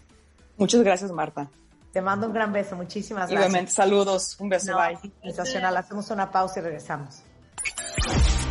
Muchas 0.56 0.82
gracias, 0.84 1.10
Marta. 1.10 1.50
Te 1.94 2.02
mando 2.02 2.26
un 2.26 2.32
gran 2.32 2.52
beso, 2.52 2.74
muchísimas 2.74 3.30
gracias. 3.30 3.40
Igualmente, 3.40 3.70
saludos, 3.70 4.34
un 4.40 4.48
beso, 4.48 4.76
bye. 4.76 4.98
Sensacional, 5.22 5.76
hacemos 5.76 6.10
una 6.10 6.28
pausa 6.28 6.58
y 6.58 6.64
regresamos. 6.64 7.22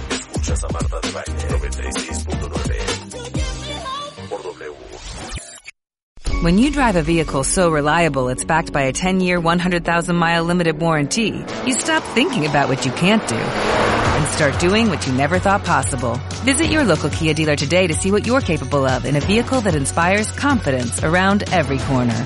Escuchas 0.10 0.63
a 0.63 0.69
Marta 0.69 1.01
de 1.01 1.12
Baile 1.12 1.34
96.9 1.49 4.29
por 4.29 4.41
W. 4.43 4.73
When 6.41 6.58
you 6.58 6.71
drive 6.71 6.95
a 6.95 7.01
vehicle 7.01 7.43
so 7.43 7.69
reliable 7.69 8.29
it's 8.29 8.45
backed 8.45 8.71
by 8.71 8.84
a 8.84 8.93
10-year, 8.93 9.41
100,000-mile 9.41 10.45
limited 10.45 10.79
warranty, 10.79 11.43
you 11.65 11.73
stop 11.73 12.01
thinking 12.15 12.45
about 12.45 12.69
what 12.69 12.86
you 12.86 12.93
can't 12.93 13.27
do 13.27 13.36
and 13.36 14.25
start 14.29 14.58
doing 14.62 14.88
what 14.88 15.06
you 15.06 15.12
never 15.12 15.38
thought 15.38 15.65
possible. 15.65 16.17
Visit 16.45 16.71
your 16.71 16.86
local 16.86 17.10
Kia 17.10 17.34
dealer 17.34 17.58
today 17.58 17.88
to 17.88 17.93
see 17.93 18.10
what 18.10 18.25
you're 18.25 18.39
capable 18.39 18.86
of 18.86 19.03
in 19.03 19.17
a 19.17 19.21
vehicle 19.21 19.60
that 19.62 19.75
inspires 19.75 20.32
confidence 20.32 21.03
around 21.03 21.43
every 21.51 21.79
corner. 21.79 22.25